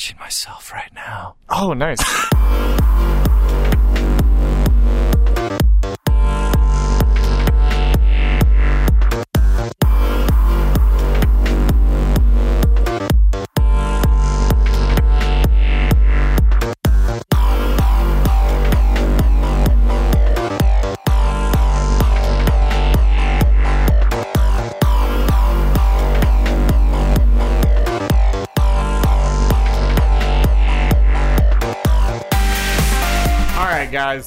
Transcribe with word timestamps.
watching 0.00 0.18
myself 0.18 0.72
right 0.72 0.90
now. 0.94 1.34
Oh, 1.50 1.74
nice. 1.74 2.00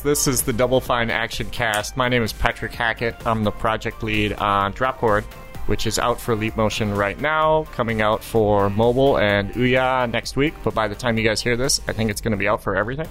this 0.04 0.28
is 0.28 0.42
the 0.42 0.52
Double 0.52 0.82
Fine 0.82 1.10
Action 1.10 1.50
Cast. 1.50 1.96
My 1.96 2.10
name 2.10 2.24
is 2.24 2.34
Patrick 2.34 2.74
Hackett. 2.74 3.26
I'm 3.26 3.46
the 3.46 3.52
project 3.52 4.04
lead 4.04 4.34
on 4.34 4.74
Dropchord, 4.74 5.24
which 5.68 5.88
is 5.88 5.98
out 5.98 6.20
for 6.20 6.36
Leap 6.36 6.58
Motion 6.58 6.94
right 6.94 7.20
now, 7.20 7.64
coming 7.72 8.02
out 8.02 8.22
for 8.22 8.70
mobile 8.70 9.18
and 9.18 9.52
Ouya 9.54 10.12
next 10.12 10.36
week. 10.36 10.54
But 10.62 10.74
by 10.74 10.90
the 10.90 10.96
time 10.96 11.18
you 11.18 11.24
guys 11.24 11.42
hear 11.42 11.56
this, 11.56 11.80
I 11.88 11.94
think 11.94 12.12
it's 12.12 12.20
going 12.20 12.34
to 12.34 12.38
be 12.38 12.50
out 12.50 12.62
for 12.62 12.76
everything, 12.76 13.08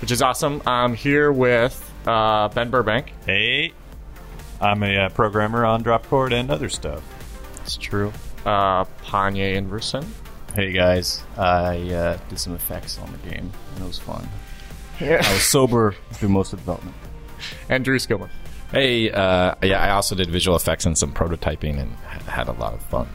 which 0.00 0.12
is 0.12 0.22
awesome. 0.22 0.62
I'm 0.64 0.94
here 0.94 1.32
with 1.32 1.92
uh, 2.06 2.48
Ben 2.50 2.70
Burbank. 2.70 3.12
Hey, 3.26 3.72
I'm 4.60 4.84
a 4.84 4.96
uh, 4.96 5.08
programmer 5.08 5.64
on 5.64 5.82
Dropchord 5.82 6.32
and 6.32 6.52
other 6.52 6.68
stuff. 6.68 7.02
It's 7.62 7.76
true. 7.76 8.12
Uh, 8.46 8.84
Panya 9.04 9.56
Inversin. 9.60 10.06
Hey 10.54 10.70
guys, 10.70 11.24
I 11.36 11.78
uh, 11.90 12.18
did 12.28 12.38
some 12.38 12.54
effects 12.54 12.98
on 12.98 13.10
the 13.10 13.18
game, 13.28 13.50
and 13.74 13.84
it 13.84 13.86
was 13.86 13.98
fun. 13.98 14.28
I 15.00 15.32
was 15.32 15.42
sober 15.42 15.94
through 16.12 16.28
most 16.28 16.52
of 16.52 16.58
the 16.58 16.62
development. 16.62 16.96
and 17.68 17.84
Drew 17.84 17.98
Skillman. 17.98 18.30
Hey, 18.70 19.10
uh, 19.10 19.54
yeah, 19.62 19.82
I 19.82 19.90
also 19.90 20.14
did 20.14 20.30
visual 20.30 20.56
effects 20.56 20.86
and 20.86 20.96
some 20.96 21.12
prototyping 21.12 21.78
and 21.78 21.92
had 22.26 22.48
a 22.48 22.52
lot 22.52 22.72
of 22.72 22.82
fun. 22.84 23.08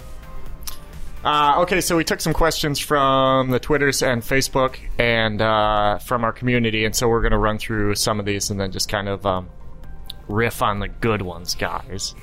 Uh, 1.23 1.61
okay, 1.61 1.81
so 1.81 1.97
we 1.97 2.03
took 2.03 2.21
some 2.21 2.33
questions 2.33 2.79
from 2.79 3.49
the 3.49 3.59
Twitters 3.59 4.03
and 4.03 4.21
Facebook 4.21 4.77
and 4.99 5.41
uh, 5.41 5.97
from 5.97 6.23
our 6.23 6.31
community, 6.31 6.85
and 6.85 6.95
so 6.95 7.09
we're 7.09 7.21
going 7.21 7.31
to 7.31 7.37
run 7.37 7.57
through 7.57 7.95
some 7.95 8.19
of 8.19 8.25
these 8.25 8.49
and 8.49 8.59
then 8.59 8.71
just 8.71 8.87
kind 8.87 9.09
of 9.09 9.25
um, 9.25 9.49
riff 10.27 10.61
on 10.61 10.79
the 10.79 10.87
good 10.87 11.21
ones, 11.21 11.55
guys. 11.55 12.13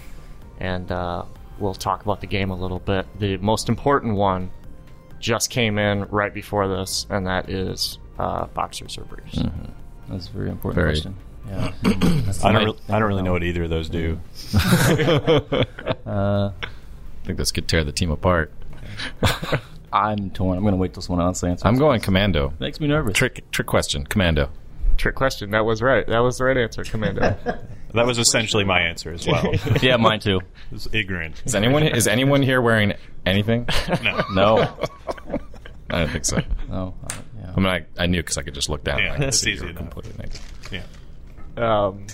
And 0.61 0.91
uh, 0.93 1.25
we'll 1.59 1.75
talk 1.75 2.03
about 2.03 2.21
the 2.21 2.27
game 2.29 2.51
a 2.51 2.57
little 2.57 2.79
bit. 2.79 3.07
The 3.19 3.37
most 3.39 3.69
important 3.69 4.15
one 4.15 4.51
just 5.19 5.51
came 5.51 5.77
in 5.77 6.05
right 6.05 6.33
before 6.33 6.69
this, 6.69 7.07
and 7.11 7.27
that 7.27 7.51
is 7.51 7.99
uh, 8.19 8.47
boxers 8.47 8.97
or 8.99 9.05
briefs. 9.05 9.39
That's 10.09 10.29
a 10.29 10.33
very 10.33 10.51
important 10.51 10.75
Very. 10.77 10.93
question. 10.93 11.17
Yeah. 11.47 11.73
I 12.43 12.53
don't, 12.53 12.65
re- 12.65 12.79
I 12.89 12.99
don't 12.99 13.07
really 13.09 13.23
know 13.23 13.33
what 13.33 13.43
either 13.43 13.65
of 13.65 13.71
those 13.71 13.91
do. 13.91 14.19
Uh, 16.07 16.51
I 16.53 17.27
think 17.27 17.39
this 17.39 17.51
could 17.53 17.67
tear 17.69 17.85
the 17.85 17.93
team 17.93 18.11
apart. 18.11 18.51
I'm 19.93 20.31
torn. 20.31 20.57
I'm 20.59 20.65
going 20.65 20.73
to 20.73 20.79
wait 20.79 20.93
till 20.93 21.03
someone 21.03 21.25
else 21.25 21.43
answers. 21.45 21.65
I'm 21.65 21.77
going 21.79 22.01
commando. 22.01 22.53
Makes 22.61 22.81
me 22.81 22.89
nervous. 22.89 23.15
Trick, 23.15 23.51
trick 23.51 23.67
question. 23.67 24.05
Commando. 24.07 24.51
Trick 24.97 25.15
question. 25.15 25.51
That 25.53 25.65
was 25.65 25.83
right. 25.83 26.07
That 26.07 26.19
was 26.21 26.39
the 26.39 26.45
right 26.45 26.57
answer, 26.57 26.83
Commando. 26.85 27.37
That 27.95 28.07
was 28.07 28.19
essentially 28.19 28.65
my 28.65 28.81
answer 28.81 29.13
as 29.13 29.25
well. 29.25 29.55
Yeah, 29.81 29.97
mine 29.99 30.19
too. 30.19 30.41
was 30.73 30.89
ignorant. 30.93 31.41
Is 31.47 31.55
anyone 31.55 31.85
is 31.85 32.09
anyone 32.09 32.43
here 32.43 32.61
wearing 32.61 32.95
anything? 33.25 33.69
No. 34.03 34.21
No. 34.33 34.79
I 35.91 35.99
don't 36.01 36.11
think 36.11 36.25
so. 36.25 36.41
No. 36.69 36.95
I 37.57 37.61
mean, 37.61 37.69
I, 37.69 37.87
I 37.99 38.07
knew 38.07 38.21
because 38.21 38.37
I 38.39 38.43
could 38.43 38.55
just 38.55 38.69
look 38.69 38.85
down. 38.85 38.99
Yeah, 38.99 39.05
and 39.07 39.13
I 39.15 39.19
could 39.19 39.29
it's 39.29 39.47
easy 39.47 39.59
you 39.61 39.65
were 39.65 39.71
enough. 39.71 39.83
completely 39.91 40.13
naked. 40.25 40.41
Yeah. 41.57 41.87
Um, 41.87 42.07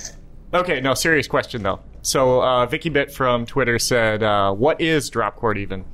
okay, 0.52 0.80
no, 0.80 0.94
serious 0.94 1.26
question 1.26 1.62
though. 1.62 1.80
So 2.02 2.42
uh, 2.42 2.66
Vicky 2.66 2.88
Bit 2.88 3.12
from 3.12 3.46
Twitter 3.46 3.78
said, 3.78 4.22
uh, 4.22 4.52
"What 4.52 4.80
is 4.80 5.10
Dropchord 5.10 5.58
even?" 5.58 5.84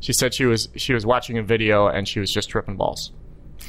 She 0.00 0.12
said 0.12 0.34
she 0.34 0.44
was 0.44 0.68
she 0.76 0.92
was 0.94 1.04
watching 1.06 1.38
a 1.38 1.42
video 1.42 1.86
and 1.88 2.06
she 2.06 2.20
was 2.20 2.30
just 2.32 2.48
tripping 2.48 2.76
balls. 2.76 3.12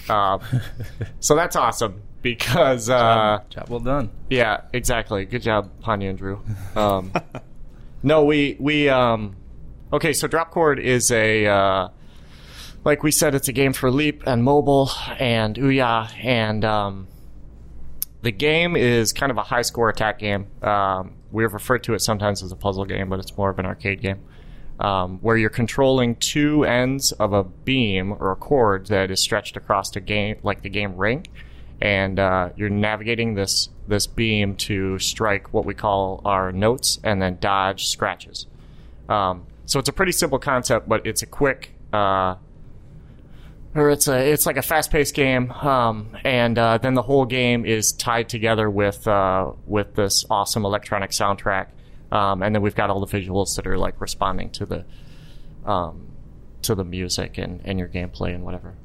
Uh, 0.08 0.40
so 1.20 1.36
that's 1.36 1.56
awesome 1.56 2.02
because 2.22 2.90
uh, 2.90 3.40
Job 3.50 3.70
well 3.70 3.80
done. 3.80 4.12
yeah, 4.30 4.62
exactly. 4.74 5.26
Good 5.26 5.42
job, 5.42 5.70
Panya 5.82 6.10
and 6.10 6.18
Drew. 6.18 6.42
Um, 6.76 7.12
no, 8.04 8.24
we 8.26 8.58
we 8.60 8.90
um, 8.90 9.36
okay. 9.94 10.14
So 10.14 10.28
Dropchord 10.28 10.80
is 10.80 11.12
a 11.12 11.46
uh, 11.48 11.90
like 12.84 13.04
we 13.04 13.12
said, 13.12 13.36
it's 13.36 13.48
a 13.48 13.54
game 13.54 13.74
for 13.74 13.92
Leap 13.92 14.24
and 14.26 14.44
mobile 14.44 14.90
and 15.20 15.56
Ouya, 15.56 16.10
and 16.24 16.64
um, 16.64 17.08
the 18.22 18.32
game 18.32 18.76
is 18.76 19.14
kind 19.14 19.32
of 19.32 19.38
a 19.38 19.44
high 19.44 19.62
score 19.62 19.90
attack 19.90 20.20
game. 20.20 20.48
Um, 20.62 21.14
we've 21.32 21.54
referred 21.54 21.84
to 21.84 21.94
it 21.94 22.00
sometimes 22.00 22.44
as 22.44 22.52
a 22.52 22.56
puzzle 22.56 22.86
game, 22.86 23.10
but 23.10 23.20
it's 23.20 23.36
more 23.38 23.50
of 23.50 23.60
an 23.60 23.66
arcade 23.66 24.02
game. 24.02 24.20
Um, 24.80 25.20
where 25.20 25.36
you're 25.36 25.50
controlling 25.50 26.16
two 26.16 26.64
ends 26.64 27.12
of 27.12 27.34
a 27.34 27.44
beam 27.44 28.14
or 28.14 28.32
a 28.32 28.36
cord 28.38 28.88
that 28.88 29.12
is 29.12 29.20
stretched 29.20 29.58
across 29.58 29.90
the 29.90 30.00
game, 30.00 30.38
like 30.42 30.62
the 30.62 30.70
game 30.70 30.96
ring, 30.96 31.28
and 31.82 32.18
uh, 32.18 32.50
you're 32.56 32.70
navigating 32.70 33.34
this 33.34 33.70
this 33.90 34.08
beam 34.08 34.56
to 34.56 34.98
strike 35.00 35.54
what 35.54 35.66
we 35.66 35.74
call 35.74 36.22
our 36.24 36.52
notes 36.54 37.00
and 37.04 37.22
then 37.22 37.38
dodge 37.42 37.88
scratches. 37.88 38.46
Um, 39.10 39.48
so 39.66 39.80
it's 39.80 39.90
a 39.90 39.94
pretty 39.94 40.12
simple 40.12 40.40
concept, 40.40 40.88
but 40.88 41.06
it's 41.06 41.24
a 41.24 41.26
quick, 41.26 41.72
uh, 41.92 42.36
or 43.76 43.90
it's 43.92 44.08
a 44.08 44.18
it's 44.32 44.46
like 44.46 44.58
a 44.58 44.62
fast 44.62 44.92
paced 44.92 45.14
game, 45.14 45.52
um, 45.52 46.18
and 46.24 46.58
uh, 46.58 46.78
then 46.78 46.96
the 46.96 47.02
whole 47.02 47.26
game 47.26 47.66
is 47.66 47.92
tied 47.92 48.30
together 48.30 48.70
with 48.70 49.08
uh, 49.08 49.52
with 49.66 49.96
this 49.96 50.26
awesome 50.30 50.66
electronic 50.66 51.12
soundtrack, 51.12 51.68
um, 52.12 52.42
and 52.42 52.56
then 52.56 52.62
we've 52.62 52.76
got 52.76 52.90
all 52.90 53.00
the 53.04 53.20
visuals 53.20 53.56
that 53.56 53.68
are 53.68 53.78
like 53.78 54.00
responding 54.02 54.50
to 54.52 54.66
the 54.66 54.86
um, 55.66 56.08
to 56.64 56.76
the 56.76 56.84
music 56.84 57.38
and, 57.38 57.62
and 57.64 57.80
your 57.80 57.88
gameplay 57.88 58.34
and 58.34 58.44
whatever. 58.44 58.76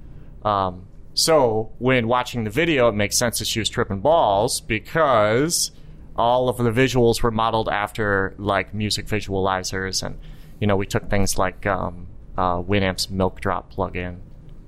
Um, 0.44 0.87
so 1.15 1.73
when 1.78 2.09
watching 2.09 2.44
the 2.44 2.50
video, 2.50 2.89
it 2.89 2.94
makes 2.94 3.17
sense 3.17 3.39
that 3.39 3.47
she 3.47 3.61
was 3.61 3.69
tripping 3.69 4.00
balls 4.00 4.61
because 4.61 5.71
all 6.17 6.49
of 6.49 6.59
the 6.59 6.71
visuals 6.71 7.23
were 7.23 7.31
modeled 7.31 7.69
after 7.69 8.34
like 8.39 8.75
music 8.75 9.06
visualizers, 9.06 10.03
and 10.03 10.19
you 10.61 10.67
know 10.67 10.77
we 10.77 10.87
took 10.87 11.09
things 11.09 11.39
like 11.39 11.65
um, 11.65 12.09
uh, 12.37 12.59
Winamp's 12.59 13.06
MilkDrop 13.06 13.75
plugin. 13.75 14.19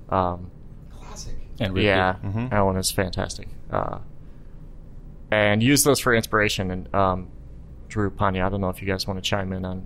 Um, 0.09 0.51
Classic. 0.91 1.35
And 1.59 1.73
Rick 1.73 1.85
yeah, 1.85 2.15
did. 2.21 2.49
that 2.51 2.61
one 2.61 2.77
is 2.77 2.91
fantastic. 2.91 3.47
Uh, 3.71 3.99
and 5.31 5.61
use 5.61 5.83
those 5.83 5.99
for 5.99 6.13
inspiration. 6.15 6.71
And 6.71 6.93
um, 6.95 7.27
Drew 7.89 8.09
Panya, 8.09 8.45
I 8.45 8.49
don't 8.49 8.61
know 8.61 8.69
if 8.69 8.81
you 8.81 8.87
guys 8.87 9.07
want 9.07 9.21
to 9.21 9.27
chime 9.27 9.51
in 9.53 9.65
on 9.65 9.85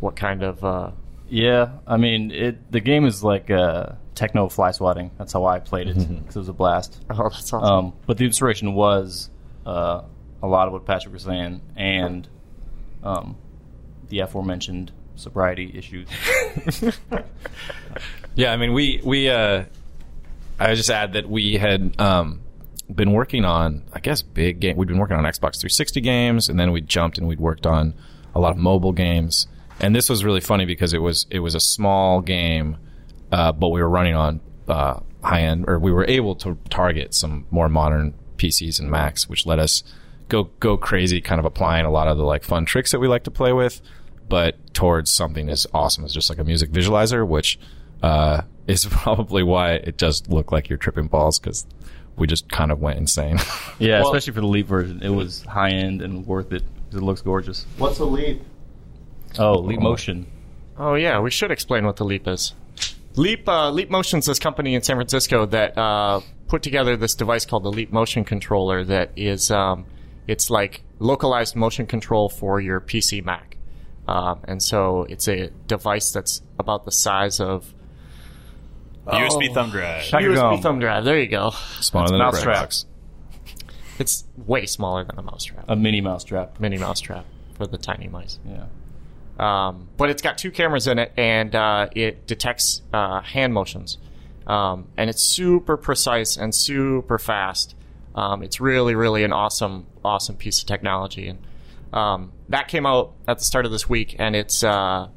what 0.00 0.16
kind 0.16 0.42
of. 0.42 0.64
Uh, 0.64 0.90
Yeah, 1.28 1.70
I 1.86 1.96
mean, 1.96 2.30
it. 2.30 2.70
The 2.72 2.80
game 2.80 3.04
is 3.06 3.22
like 3.24 3.50
uh, 3.50 3.92
techno 4.14 4.48
fly 4.48 4.72
swatting. 4.72 5.10
That's 5.16 5.32
how 5.32 5.44
I 5.46 5.60
played 5.60 5.88
it 5.88 5.96
because 5.96 6.36
it 6.36 6.38
was 6.40 6.48
a 6.48 6.52
blast. 6.52 7.00
oh, 7.10 7.28
that's 7.30 7.52
awesome. 7.52 7.62
Um, 7.62 7.92
but 8.06 8.18
the 8.18 8.24
inspiration 8.26 8.74
was 8.74 9.30
uh, 9.64 10.02
a 10.42 10.46
lot 10.46 10.66
of 10.66 10.72
what 10.72 10.84
Patrick 10.84 11.14
was 11.14 11.22
saying 11.22 11.60
and 11.76 12.28
um, 13.04 13.36
the 14.08 14.18
aforementioned 14.20 14.92
sobriety 15.16 15.72
issues. 15.74 16.08
Yeah, 18.34 18.52
I 18.52 18.56
mean, 18.56 18.72
we 18.72 19.00
we 19.04 19.28
uh, 19.28 19.64
I 20.58 20.74
just 20.74 20.90
add 20.90 21.12
that 21.14 21.28
we 21.28 21.54
had 21.54 22.00
um, 22.00 22.40
been 22.92 23.12
working 23.12 23.44
on, 23.44 23.82
I 23.92 24.00
guess, 24.00 24.22
big 24.22 24.60
game. 24.60 24.76
We'd 24.76 24.88
been 24.88 24.98
working 24.98 25.16
on 25.16 25.24
Xbox 25.24 25.60
360 25.60 26.00
games, 26.00 26.48
and 26.48 26.58
then 26.58 26.72
we 26.72 26.80
jumped 26.80 27.18
and 27.18 27.28
we'd 27.28 27.40
worked 27.40 27.66
on 27.66 27.94
a 28.34 28.40
lot 28.40 28.52
of 28.52 28.58
mobile 28.58 28.92
games. 28.92 29.46
And 29.80 29.94
this 29.94 30.08
was 30.08 30.24
really 30.24 30.40
funny 30.40 30.64
because 30.64 30.94
it 30.94 30.98
was 30.98 31.26
it 31.30 31.40
was 31.40 31.54
a 31.54 31.60
small 31.60 32.20
game, 32.20 32.78
uh, 33.30 33.52
but 33.52 33.68
we 33.68 33.82
were 33.82 33.88
running 33.88 34.14
on 34.14 34.40
uh, 34.66 35.00
high 35.22 35.42
end, 35.42 35.66
or 35.68 35.78
we 35.78 35.92
were 35.92 36.06
able 36.06 36.34
to 36.36 36.56
target 36.70 37.14
some 37.14 37.46
more 37.50 37.68
modern 37.68 38.14
PCs 38.38 38.80
and 38.80 38.90
Macs, 38.90 39.28
which 39.28 39.44
let 39.44 39.58
us 39.58 39.82
go 40.28 40.44
go 40.60 40.78
crazy, 40.78 41.20
kind 41.20 41.38
of 41.38 41.44
applying 41.44 41.84
a 41.84 41.90
lot 41.90 42.08
of 42.08 42.16
the 42.16 42.24
like 42.24 42.44
fun 42.44 42.64
tricks 42.64 42.92
that 42.92 42.98
we 42.98 43.08
like 43.08 43.24
to 43.24 43.30
play 43.30 43.52
with, 43.52 43.82
but 44.28 44.74
towards 44.74 45.10
something 45.10 45.48
as 45.48 45.66
awesome 45.74 46.04
as 46.04 46.12
just 46.12 46.28
like 46.30 46.38
a 46.38 46.44
music 46.44 46.70
visualizer, 46.70 47.26
which 47.26 47.58
uh, 48.02 48.42
is 48.66 48.84
probably 48.86 49.42
why 49.42 49.72
it 49.74 49.96
does 49.96 50.26
look 50.28 50.52
like 50.52 50.68
you're 50.68 50.78
tripping 50.78 51.06
balls 51.08 51.38
because 51.38 51.66
we 52.16 52.26
just 52.26 52.48
kind 52.50 52.70
of 52.70 52.80
went 52.80 52.98
insane. 52.98 53.38
yeah, 53.78 54.00
Well- 54.00 54.12
especially 54.14 54.34
for 54.34 54.40
the 54.40 54.46
Leap 54.46 54.66
version. 54.66 55.02
It 55.02 55.10
was 55.10 55.42
high 55.42 55.70
end 55.70 56.02
and 56.02 56.26
worth 56.26 56.52
it 56.52 56.62
because 56.86 57.00
it 57.00 57.04
looks 57.04 57.22
gorgeous. 57.22 57.66
What's 57.78 57.98
a 57.98 58.04
leap? 58.04 58.42
Oh, 59.38 59.54
Leap 59.58 59.80
Motion. 59.80 60.26
Oh 60.78 60.94
yeah, 60.94 61.20
we 61.20 61.30
should 61.30 61.50
explain 61.50 61.86
what 61.86 61.96
the 61.96 62.04
Leap 62.04 62.28
is. 62.28 62.54
Leap 63.14 63.48
uh, 63.48 63.70
Leap 63.70 63.90
Motion's 63.90 64.26
this 64.26 64.38
company 64.38 64.74
in 64.74 64.82
San 64.82 64.96
Francisco 64.96 65.46
that 65.46 65.76
uh, 65.78 66.20
put 66.48 66.62
together 66.62 66.96
this 66.96 67.14
device 67.14 67.44
called 67.46 67.62
the 67.62 67.70
Leap 67.70 67.92
Motion 67.92 68.24
controller. 68.24 68.84
That 68.84 69.10
is, 69.16 69.50
um, 69.50 69.86
it's 70.26 70.50
like 70.50 70.82
localized 70.98 71.56
motion 71.56 71.86
control 71.86 72.28
for 72.28 72.60
your 72.60 72.80
PC 72.80 73.24
Mac, 73.24 73.56
um, 74.08 74.40
and 74.44 74.62
so 74.62 75.04
it's 75.08 75.28
a 75.28 75.50
device 75.66 76.10
that's 76.12 76.42
about 76.58 76.84
the 76.84 76.92
size 76.92 77.40
of 77.40 77.72
A 79.06 79.12
USB 79.12 79.52
thumb 79.54 79.70
drive. 79.70 80.04
USB 80.04 80.34
gum. 80.34 80.60
thumb 80.60 80.78
drive. 80.80 81.04
There 81.04 81.18
you 81.18 81.28
go. 81.28 81.50
Smaller 81.80 82.08
than 82.08 82.16
a 82.16 82.18
mouse 82.18 82.42
bread 82.42 82.56
trap. 82.56 82.72
It's 83.98 84.24
way 84.36 84.66
smaller 84.66 85.04
than 85.04 85.18
a 85.18 85.22
mousetrap. 85.22 85.64
A 85.68 85.76
mini 85.76 86.00
mousetrap. 86.00 86.58
Mini 86.58 86.78
mousetrap 86.78 87.24
for 87.54 87.66
the 87.66 87.78
tiny 87.78 88.08
mice. 88.08 88.38
Yeah. 88.44 88.66
Um, 89.38 89.88
but 89.96 90.10
it's 90.10 90.22
got 90.22 90.38
two 90.38 90.50
cameras 90.50 90.86
in 90.86 90.98
it, 90.98 91.12
and 91.16 91.54
uh, 91.54 91.88
it 91.94 92.26
detects 92.26 92.82
uh, 92.92 93.22
hand 93.22 93.54
motions, 93.54 93.98
um, 94.46 94.88
and 94.96 95.08
it's 95.08 95.22
super 95.22 95.76
precise 95.76 96.36
and 96.36 96.54
super 96.54 97.18
fast. 97.18 97.74
Um, 98.14 98.42
it's 98.42 98.60
really, 98.60 98.94
really 98.94 99.24
an 99.24 99.32
awesome, 99.32 99.86
awesome 100.04 100.36
piece 100.36 100.60
of 100.60 100.66
technology, 100.66 101.28
and 101.28 101.38
um, 101.92 102.32
that 102.48 102.68
came 102.68 102.86
out 102.86 103.12
at 103.28 103.38
the 103.38 103.44
start 103.44 103.66
of 103.66 103.72
this 103.72 103.88
week, 103.88 104.16
and 104.18 104.34
it's 104.34 104.62
uh, 104.64 105.08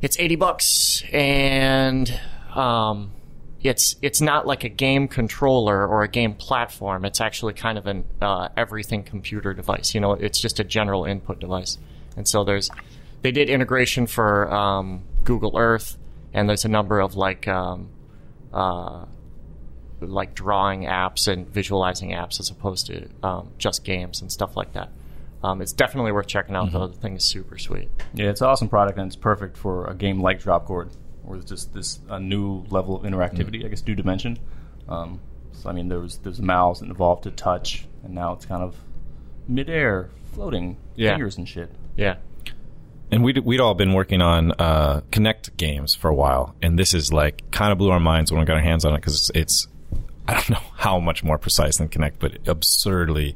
it's 0.00 0.18
eighty 0.18 0.36
bucks, 0.36 1.02
and 1.12 2.20
um, 2.54 3.12
it's 3.62 3.96
it's 4.02 4.20
not 4.20 4.46
like 4.46 4.64
a 4.64 4.68
game 4.68 5.08
controller 5.08 5.86
or 5.86 6.02
a 6.02 6.08
game 6.08 6.34
platform. 6.34 7.04
It's 7.04 7.20
actually 7.20 7.54
kind 7.54 7.76
of 7.76 7.86
an 7.86 8.04
uh, 8.20 8.48
everything 8.56 9.02
computer 9.02 9.52
device. 9.52 9.94
You 9.94 10.00
know, 10.00 10.12
it's 10.12 10.40
just 10.40 10.60
a 10.60 10.64
general 10.64 11.04
input 11.04 11.40
device. 11.40 11.78
And 12.16 12.26
so 12.26 12.44
there's 12.44 12.70
they 13.22 13.32
did 13.32 13.50
integration 13.50 14.06
for 14.06 14.52
um, 14.52 15.02
Google 15.24 15.56
Earth, 15.58 15.98
and 16.32 16.48
there's 16.48 16.64
a 16.64 16.68
number 16.68 17.00
of 17.00 17.16
like 17.16 17.48
um, 17.48 17.90
uh, 18.52 19.06
like 20.00 20.34
drawing 20.34 20.82
apps 20.82 21.26
and 21.26 21.48
visualizing 21.48 22.10
apps 22.10 22.38
as 22.38 22.50
opposed 22.50 22.86
to 22.86 23.08
um, 23.22 23.50
just 23.58 23.84
games 23.84 24.20
and 24.20 24.30
stuff 24.30 24.56
like 24.56 24.72
that. 24.74 24.90
Um, 25.42 25.62
it's 25.62 25.72
definitely 25.72 26.12
worth 26.12 26.26
checking 26.26 26.56
out. 26.56 26.72
though. 26.72 26.88
The 26.88 26.96
thing 26.96 27.14
is 27.16 27.24
super 27.24 27.58
sweet. 27.58 27.88
Yeah, 28.14 28.30
it's 28.30 28.40
an 28.40 28.48
awesome 28.48 28.68
product 28.68 28.98
and 28.98 29.06
it's 29.06 29.16
perfect 29.16 29.56
for 29.56 29.86
a 29.86 29.94
game 29.94 30.20
like 30.20 30.40
Drop 30.40 30.66
Chord, 30.66 30.90
where 31.22 31.38
it's 31.38 31.48
just 31.48 31.72
this 31.74 32.00
a 32.08 32.18
new 32.18 32.64
level 32.70 32.96
of 32.96 33.02
interactivity, 33.02 33.64
I 33.64 33.68
guess, 33.68 33.86
new 33.86 33.94
dimension. 33.94 34.38
Um, 34.88 35.20
so 35.52 35.68
I 35.70 35.72
mean, 35.72 35.88
there 35.88 36.00
was 36.00 36.18
there's 36.18 36.38
a 36.40 36.42
mouse 36.42 36.80
that 36.80 36.90
evolved 36.90 37.22
to 37.24 37.30
touch, 37.30 37.86
and 38.02 38.14
now 38.14 38.32
it's 38.32 38.46
kind 38.46 38.62
of 38.62 38.74
midair, 39.46 40.10
floating 40.32 40.76
Yeah. 40.96 41.12
fingers 41.12 41.36
and 41.38 41.48
shit. 41.48 41.70
Yeah. 41.96 42.16
And 43.10 43.24
we'd, 43.24 43.38
we'd 43.38 43.60
all 43.60 43.72
been 43.74 43.94
working 43.94 44.20
on 44.20 44.52
uh, 44.58 45.00
Kinect 45.10 45.56
games 45.56 45.94
for 45.94 46.08
a 46.10 46.14
while, 46.14 46.54
and 46.60 46.78
this 46.78 46.92
is 46.92 47.10
like 47.12 47.50
kind 47.50 47.72
of 47.72 47.78
blew 47.78 47.90
our 47.90 48.00
minds 48.00 48.30
when 48.30 48.38
we 48.40 48.44
got 48.44 48.56
our 48.56 48.62
hands 48.62 48.84
on 48.84 48.92
it 48.94 48.98
because 48.98 49.14
it's, 49.14 49.30
it's 49.34 49.68
I 50.28 50.34
don't 50.34 50.50
know 50.50 50.60
how 50.76 50.98
much 50.98 51.24
more 51.24 51.38
precise 51.38 51.78
than 51.78 51.88
Kinect, 51.88 52.14
but 52.18 52.36
absurdly, 52.46 53.34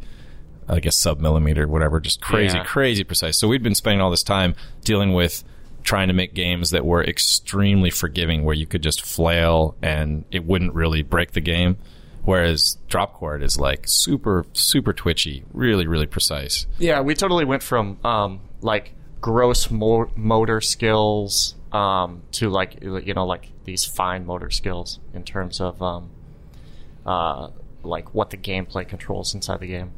I 0.68 0.80
guess 0.80 0.96
sub 0.98 1.20
millimeter, 1.20 1.66
whatever, 1.66 2.00
just 2.00 2.20
crazy, 2.20 2.56
Yeah. 2.56 2.64
crazy 2.64 3.04
precise. 3.04 3.38
So 3.38 3.48
we'd 3.48 3.62
been 3.62 3.74
spending 3.74 4.00
all 4.00 4.10
this 4.10 4.22
time 4.22 4.54
dealing 4.84 5.12
with 5.12 5.44
trying 5.82 6.06
to 6.08 6.14
make 6.14 6.32
games 6.34 6.70
that 6.70 6.84
were 6.86 7.02
extremely 7.04 7.90
forgiving, 7.90 8.44
where 8.44 8.54
you 8.54 8.66
could 8.66 8.82
just 8.82 9.02
flail 9.02 9.74
and 9.82 10.24
it 10.30 10.44
wouldn't 10.44 10.72
really 10.74 11.02
break 11.02 11.32
the 11.32 11.40
game. 11.40 11.76
Whereas 12.24 12.78
Drop 12.88 13.14
Chord 13.14 13.42
is 13.42 13.58
like 13.58 13.82
super, 13.88 14.46
super 14.52 14.92
twitchy, 14.92 15.44
really, 15.52 15.88
really 15.88 16.06
precise. 16.06 16.66
Yeah, 16.78 17.00
we 17.00 17.14
totally 17.16 17.44
went 17.44 17.64
from 17.64 17.98
um, 18.04 18.38
like 18.60 18.92
gross 19.20 19.70
mo- 19.72 20.10
motor 20.14 20.60
skills 20.60 21.56
um, 21.72 22.22
to 22.32 22.48
like 22.48 22.78
you 22.80 23.14
know 23.14 23.26
like 23.26 23.48
these 23.64 23.84
fine 23.84 24.24
motor 24.24 24.50
skills 24.50 25.00
in 25.14 25.24
terms 25.24 25.60
of 25.60 25.82
um, 25.82 26.10
uh, 27.04 27.48
like 27.82 28.14
what 28.14 28.30
the 28.30 28.36
gameplay 28.36 28.86
controls 28.86 29.34
inside 29.34 29.58
the 29.58 29.66
game. 29.66 29.90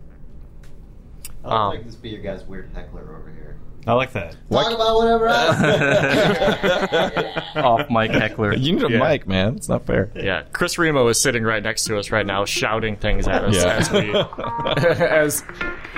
I 1.45 1.51
don't 1.51 1.59
Um, 1.59 1.73
think 1.73 1.87
this 1.87 1.95
be 1.97 2.11
your 2.11 2.23
guys' 2.23 2.45
weird 2.45 2.71
heckler 2.75 3.03
over 3.03 3.33
here. 3.35 3.57
I 3.87 3.93
like 3.93 4.13
that. 4.13 4.35
Talk 4.51 4.73
about 4.73 4.97
whatever 4.97 5.29
else. 5.29 5.57
Off 7.57 7.91
mic 7.91 8.13
heckler. 8.13 8.55
You 8.55 8.73
need 8.77 8.83
a 8.85 8.91
Yeah. 8.91 8.99
mic, 8.99 9.29
man. 9.29 9.57
It's 9.57 9.69
not 9.69 9.85
fair. 9.87 10.11
Yeah, 10.17 10.45
Chris 10.53 10.79
Remo 10.79 11.07
is 11.09 11.21
sitting 11.21 11.43
right 11.45 11.63
next 11.63 11.85
to 11.85 11.99
us 11.99 12.11
right 12.11 12.25
now, 12.25 12.47
shouting 12.47 12.97
things 12.97 13.29
at 13.29 13.45
us 13.45 13.57
Yeah. 13.57 13.77
as 13.77 13.91
we 13.93 14.15
as 15.05 15.45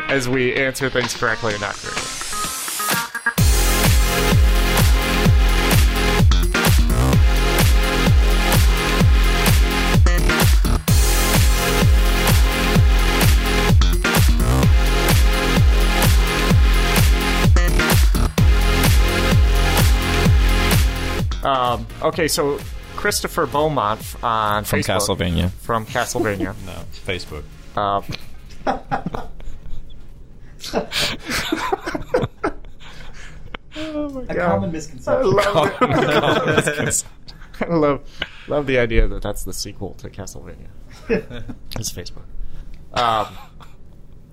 as 0.08 0.28
we 0.28 0.52
answer 0.56 0.90
things 0.90 1.14
correctly 1.14 1.54
or 1.54 1.60
not 1.60 1.74
correctly. 1.74 2.02
Um, 21.76 21.86
okay, 22.02 22.28
so 22.28 22.58
Christopher 22.96 23.46
Beaumont 23.46 24.00
on 24.22 24.64
From 24.64 24.80
Facebook, 24.80 25.16
Castlevania. 25.16 25.50
from 25.50 25.86
Castlevania. 25.86 26.54
No, 26.66 26.84
Facebook. 27.04 27.44
Um, 27.76 28.04
a 34.28 34.34
common 34.34 34.72
misconception. 34.72 35.38
I 35.38 35.80
love 35.80 37.02
love 37.68 38.00
love 38.48 38.66
the 38.66 38.78
idea 38.78 39.06
that 39.08 39.22
that's 39.22 39.44
the 39.44 39.52
sequel 39.52 39.94
to 39.94 40.08
Castlevania. 40.10 40.68
It's 41.78 41.92
Facebook. 41.92 42.24
Um, 42.92 43.28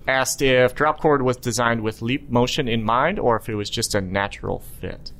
asked 0.08 0.42
if 0.42 0.74
Dropchord 0.74 1.22
was 1.22 1.36
designed 1.36 1.82
with 1.82 2.02
leap 2.02 2.30
motion 2.30 2.68
in 2.68 2.82
mind 2.82 3.18
or 3.18 3.36
if 3.36 3.48
it 3.48 3.54
was 3.54 3.70
just 3.70 3.94
a 3.94 4.00
natural 4.00 4.60
fit. 4.80 5.12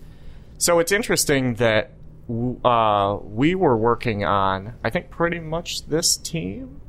So 0.58 0.78
it's 0.78 0.92
interesting 0.92 1.54
that 1.54 1.90
w- 1.92 1.93
uh, 2.28 3.18
we 3.22 3.54
were 3.54 3.76
working 3.76 4.24
on, 4.24 4.74
I 4.82 4.90
think, 4.90 5.10
pretty 5.10 5.40
much 5.40 5.86
this 5.86 6.16
team. 6.16 6.80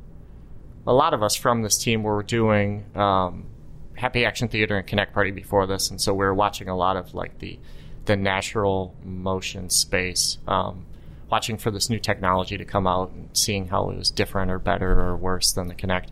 A 0.86 0.92
lot 0.92 1.14
of 1.14 1.22
us 1.22 1.34
from 1.34 1.62
this 1.62 1.76
team 1.78 2.02
were 2.02 2.22
doing 2.22 2.84
um, 2.94 3.46
Happy 3.94 4.24
Action 4.24 4.48
Theater 4.48 4.76
and 4.76 4.86
Kinect 4.86 5.12
Party 5.12 5.30
before 5.30 5.66
this, 5.66 5.90
and 5.90 6.00
so 6.00 6.12
we 6.12 6.24
were 6.24 6.34
watching 6.34 6.68
a 6.68 6.76
lot 6.76 6.96
of 6.96 7.14
like 7.14 7.38
the 7.38 7.58
the 8.04 8.16
natural 8.16 8.94
motion 9.04 9.68
space, 9.68 10.38
um, 10.46 10.86
watching 11.28 11.58
for 11.58 11.72
this 11.72 11.90
new 11.90 11.98
technology 11.98 12.56
to 12.56 12.64
come 12.64 12.86
out 12.86 13.10
and 13.10 13.28
seeing 13.36 13.66
how 13.66 13.90
it 13.90 13.96
was 13.96 14.10
different 14.10 14.50
or 14.50 14.60
better 14.60 15.00
or 15.00 15.16
worse 15.16 15.52
than 15.52 15.66
the 15.66 15.74
Kinect. 15.74 16.08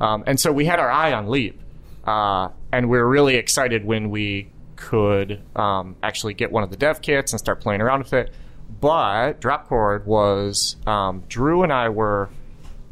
Um, 0.00 0.22
and 0.26 0.38
so 0.38 0.52
we 0.52 0.66
had 0.66 0.78
our 0.78 0.90
eye 0.90 1.12
on 1.12 1.28
Leap, 1.28 1.60
uh, 2.04 2.48
and 2.70 2.88
we 2.88 2.96
were 2.96 3.08
really 3.08 3.34
excited 3.36 3.84
when 3.84 4.10
we 4.10 4.50
could 4.76 5.42
um, 5.56 5.96
actually 6.02 6.34
get 6.34 6.50
one 6.50 6.62
of 6.62 6.70
the 6.70 6.76
dev 6.76 7.02
kits 7.02 7.32
and 7.32 7.40
start 7.40 7.60
playing 7.60 7.80
around 7.80 8.00
with 8.00 8.12
it. 8.12 8.32
But 8.80 9.40
Dropchord 9.40 10.04
was 10.06 10.76
um, 10.86 11.24
Drew 11.28 11.62
and 11.62 11.72
I 11.72 11.88
were 11.88 12.30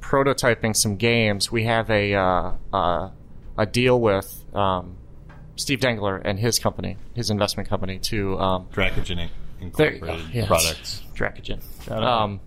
prototyping 0.01 0.77
some 0.77 0.97
games. 0.97 1.51
We 1.51 1.65
have 1.65 1.91
a 1.91 2.15
uh, 2.15 2.53
uh, 2.73 3.11
a 3.57 3.67
deal 3.67 4.01
with 4.01 4.45
um, 4.55 4.97
Steve 5.57 5.81
Dengler 5.81 6.21
and 6.25 6.39
his 6.39 6.59
company, 6.59 6.97
his 7.15 7.31
investment 7.31 7.69
company, 7.69 7.99
to 8.01 8.39
um, 8.39 8.67
Dracogen 8.73 9.17
there 9.17 9.93
you. 9.93 9.97
Incorporated 9.99 10.27
Yes. 10.33 10.47
products. 10.47 11.03
Dracogen. 11.15 11.61
Um, 11.91 12.41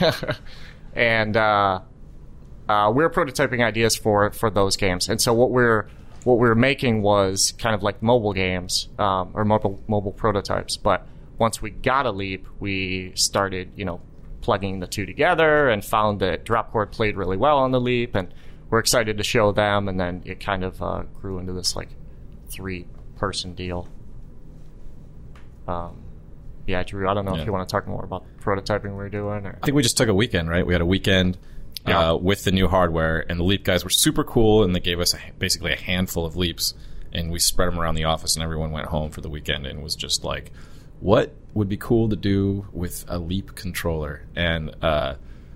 and 0.94 1.36
uh, 1.36 1.80
uh, 2.68 2.92
we're 2.94 3.10
prototyping 3.10 3.64
ideas 3.64 3.96
for 3.96 4.30
for 4.32 4.50
those 4.50 4.76
games. 4.76 5.08
And 5.08 5.20
so 5.20 5.32
what 5.32 5.50
we're 5.50 5.88
what 6.24 6.34
we 6.38 6.48
were 6.48 6.54
making 6.54 7.02
was 7.02 7.52
kind 7.58 7.74
of 7.74 7.82
like 7.82 8.02
mobile 8.02 8.32
games 8.32 8.88
um, 8.98 9.30
or 9.34 9.44
mobile 9.44 9.80
mobile 9.88 10.12
prototypes. 10.12 10.76
But 10.76 11.06
once 11.40 11.60
we 11.62 11.70
got 11.70 12.06
a 12.06 12.12
leap, 12.12 12.46
we 12.60 13.12
started 13.16 13.72
you 13.74 13.84
know 13.84 14.00
plugging 14.42 14.78
the 14.80 14.86
two 14.86 15.06
together 15.06 15.68
and 15.68 15.84
found 15.84 16.20
that 16.20 16.44
Dropchord 16.44 16.92
played 16.92 17.16
really 17.16 17.36
well 17.36 17.58
on 17.58 17.72
the 17.72 17.80
leap, 17.80 18.14
and 18.14 18.32
we're 18.68 18.78
excited 18.78 19.18
to 19.18 19.24
show 19.24 19.50
them. 19.50 19.88
And 19.88 19.98
then 19.98 20.22
it 20.24 20.38
kind 20.38 20.62
of 20.62 20.80
uh, 20.80 21.02
grew 21.20 21.38
into 21.38 21.52
this 21.52 21.74
like 21.74 21.88
three 22.52 22.86
person 23.16 23.54
deal. 23.54 23.88
Um, 25.66 26.02
yeah, 26.66 26.82
Drew, 26.82 27.08
I 27.08 27.14
don't 27.14 27.24
know 27.24 27.34
Yeah. 27.34 27.40
if 27.40 27.46
you 27.46 27.52
want 27.52 27.68
to 27.68 27.72
talk 27.72 27.86
more 27.86 28.04
about 28.04 28.24
the 28.24 28.42
prototyping 28.44 28.94
we're 28.96 29.08
doing. 29.08 29.46
Or... 29.46 29.58
I 29.62 29.66
think 29.66 29.74
we 29.74 29.82
just 29.82 29.96
took 29.96 30.08
a 30.08 30.14
weekend, 30.14 30.48
right? 30.48 30.66
We 30.66 30.74
had 30.74 30.82
a 30.82 30.86
weekend 30.86 31.38
Yeah. 31.86 32.10
uh, 32.10 32.16
with 32.16 32.44
the 32.44 32.52
new 32.52 32.68
hardware, 32.68 33.24
and 33.28 33.40
the 33.40 33.44
Leap 33.44 33.64
guys 33.64 33.82
were 33.82 33.90
super 33.90 34.24
cool, 34.24 34.62
and 34.62 34.74
they 34.74 34.80
gave 34.80 35.00
us 35.00 35.14
a, 35.14 35.18
basically 35.38 35.72
a 35.72 35.76
handful 35.80 36.24
of 36.24 36.36
Leaps, 36.36 36.74
and 37.12 37.30
we 37.30 37.38
spread 37.38 37.68
them 37.70 37.78
around 37.78 37.94
the 37.94 38.04
office, 38.04 38.36
and 38.36 38.42
everyone 38.42 38.70
went 38.70 38.86
home 38.86 39.10
for 39.10 39.20
the 39.20 39.30
weekend, 39.30 39.66
and 39.66 39.82
was 39.82 39.94
just 39.94 40.22
like, 40.24 40.52
what 41.00 41.34
would 41.54 41.68
be 41.68 41.76
cool 41.76 42.08
to 42.08 42.16
do 42.16 42.66
with 42.72 43.04
a 43.08 43.18
Leap 43.18 43.54
controller? 43.56 44.22
And 44.36 44.74
uh, 44.82 45.14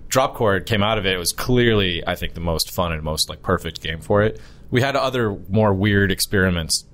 Dropchord 0.09 0.65
came 0.65 0.83
out 0.83 0.97
of 0.97 1.05
it. 1.05 1.13
It 1.13 1.17
was 1.17 1.31
clearly, 1.33 2.05
I 2.05 2.15
think, 2.15 2.33
the 2.33 2.39
most 2.41 2.71
fun 2.71 2.91
and 2.91 3.01
most 3.03 3.29
like 3.29 3.41
perfect 3.41 3.81
game 3.81 4.01
for 4.01 4.21
it. 4.23 4.39
We 4.71 4.81
had 4.81 4.95
other 4.95 5.37
more 5.49 5.73
weird 5.73 6.11
experiments 6.11 6.85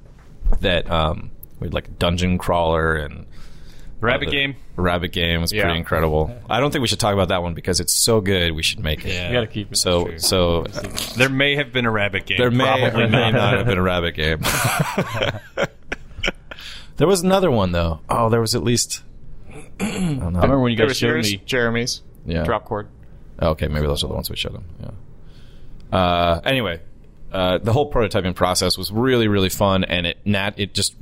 that 0.60 0.90
um, 0.92 1.32
we 1.60 1.68
had 1.68 1.74
like 1.74 1.98
Dungeon 1.98 2.38
Crawler 2.38 2.96
and 2.96 3.26
Rabbit 4.02 4.26
the 4.26 4.32
game. 4.32 4.56
Rabbit 4.76 5.12
game 5.12 5.42
was 5.42 5.52
Yeah. 5.54 5.64
pretty 5.64 5.78
incredible. 5.78 6.36
I 6.50 6.60
don't 6.60 6.72
think 6.72 6.82
we 6.82 6.88
should 6.88 7.00
talk 7.00 7.14
about 7.14 7.28
that 7.30 7.44
one 7.44 7.54
because 7.54 7.80
it's 7.80 7.94
so 8.04 8.20
good. 8.20 8.52
We 8.54 8.64
should 8.64 8.80
make 8.80 9.06
it. 9.06 9.14
Yeah. 9.14 9.28
You 9.28 9.34
gotta 9.34 9.48
keep 9.48 9.72
it. 9.72 9.78
So 9.78 10.06
True. 10.06 10.20
so 10.20 10.64
There 11.18 11.30
may 11.30 11.56
have 11.56 11.72
been 11.72 11.86
a 11.86 11.92
rabbit 11.92 12.26
game. 12.26 12.40
there 12.40 12.50
may 12.52 12.64
Probably 12.64 13.04
or 13.04 13.08
may 13.10 13.32
not 13.32 13.58
have 13.58 13.68
been 13.68 13.78
a 13.78 13.82
rabbit 13.82 14.16
game. 14.16 14.40
there 17.02 17.08
was 17.08 17.22
another 17.24 17.50
one 17.50 17.72
though. 17.72 18.00
Oh, 18.10 18.30
there 18.30 18.40
was 18.40 18.54
at 18.56 18.64
least 18.64 19.04
I 19.50 19.58
don't 19.80 20.20
know. 20.20 20.40
I 20.40 20.44
remember 20.44 20.60
when 20.60 20.72
you 20.72 20.78
There 20.78 20.86
guys 20.86 20.92
was 20.92 20.98
showed 20.98 21.08
yours, 21.08 21.32
me. 21.32 21.42
Jeremy's 21.46 22.02
Yeah. 22.26 22.44
Dropchord. 22.46 22.88
Okay, 23.42 23.68
maybe 23.68 23.88
those 23.88 24.04
are 24.04 24.08
the 24.08 24.14
ones 24.14 24.30
we 24.30 24.36
showed 24.36 24.54
him. 24.54 24.64
Yeah. 24.80 25.98
Uh, 25.98 26.42
anyway, 26.46 26.80
uh, 27.32 27.58
the 27.58 27.74
whole 27.74 27.92
prototyping 27.92 28.36
process 28.36 28.78
was 28.78 28.92
really, 28.92 29.28
really 29.28 29.50
fun, 29.50 29.84
and 29.84 30.06
it 30.06 30.18
nat 30.26 30.52
it 30.58 30.74
just 30.76 30.96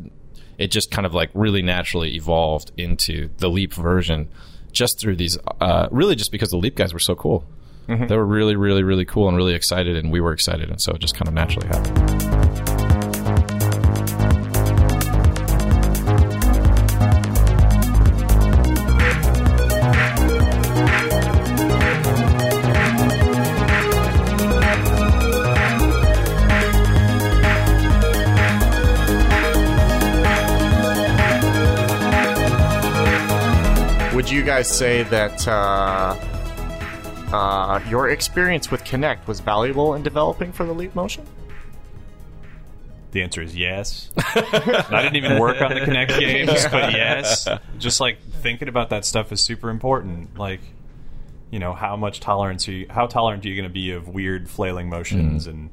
it 0.58 0.72
just 0.72 0.90
kind 0.92 1.06
of 1.06 1.14
like 1.14 1.30
really 1.34 1.62
naturally 1.62 2.16
evolved 2.16 2.72
into 2.78 3.30
the 3.38 3.50
Leap 3.50 3.74
version, 3.74 4.30
just 4.72 5.00
through 5.00 5.18
these. 5.18 5.38
Uh, 5.60 5.88
really, 5.92 6.16
just 6.16 6.32
because 6.32 6.50
the 6.52 6.58
Leap 6.58 6.76
guys 6.76 6.94
were 6.94 7.00
so 7.00 7.16
cool. 7.16 7.46
They 7.88 8.16
were 8.16 8.26
really, 8.26 8.56
really, 8.56 8.84
really 8.84 9.04
cool 9.06 9.28
and 9.28 9.36
really 9.36 9.56
excited, 9.56 9.98
and 9.98 10.12
we 10.12 10.22
were 10.22 10.32
excited, 10.32 10.70
and 10.70 10.80
so 10.80 10.94
it 10.94 11.00
just 11.02 11.16
kind 11.16 11.28
of 11.28 11.34
naturally 11.34 11.68
happened. 11.68 12.29
Would 34.30 34.36
you 34.36 34.44
guys 34.44 34.68
say 34.68 35.02
that 35.02 35.48
uh, 35.48 36.16
uh, 37.34 37.82
your 37.90 38.10
experience 38.10 38.70
with 38.70 38.84
Kinect 38.84 39.26
was 39.26 39.40
valuable 39.40 39.96
in 39.96 40.04
developing 40.04 40.52
for 40.52 40.68
the 40.68 40.72
Leap 40.72 40.94
Motion? 40.94 41.26
The 43.10 43.24
answer 43.24 43.42
is 43.42 43.58
yes. 43.58 44.12
I 44.36 45.00
didn't 45.02 45.16
even 45.16 45.40
work 45.40 45.60
on 45.64 45.74
the 45.74 45.80
Kinect 45.80 46.20
games, 46.20 46.68
but 46.68 46.92
yes. 46.92 47.48
Just 47.80 48.00
like 48.00 48.22
thinking 48.22 48.68
about 48.68 48.92
that 48.92 49.04
stuff 49.04 49.32
is 49.32 49.42
super 49.42 49.72
important. 49.72 50.38
Like, 50.38 50.62
you 51.50 51.58
know, 51.58 51.74
how 51.74 51.96
much 51.96 52.20
tolerance 52.20 52.68
are 52.68 52.74
you? 52.74 52.86
How 52.88 53.08
tolerant 53.08 53.44
are 53.44 53.50
you 53.50 53.56
going 53.56 53.68
to 53.68 53.74
be 53.74 53.94
of 53.94 54.10
weird 54.10 54.48
flailing 54.48 54.90
motions 54.90 55.48
and 55.48 55.72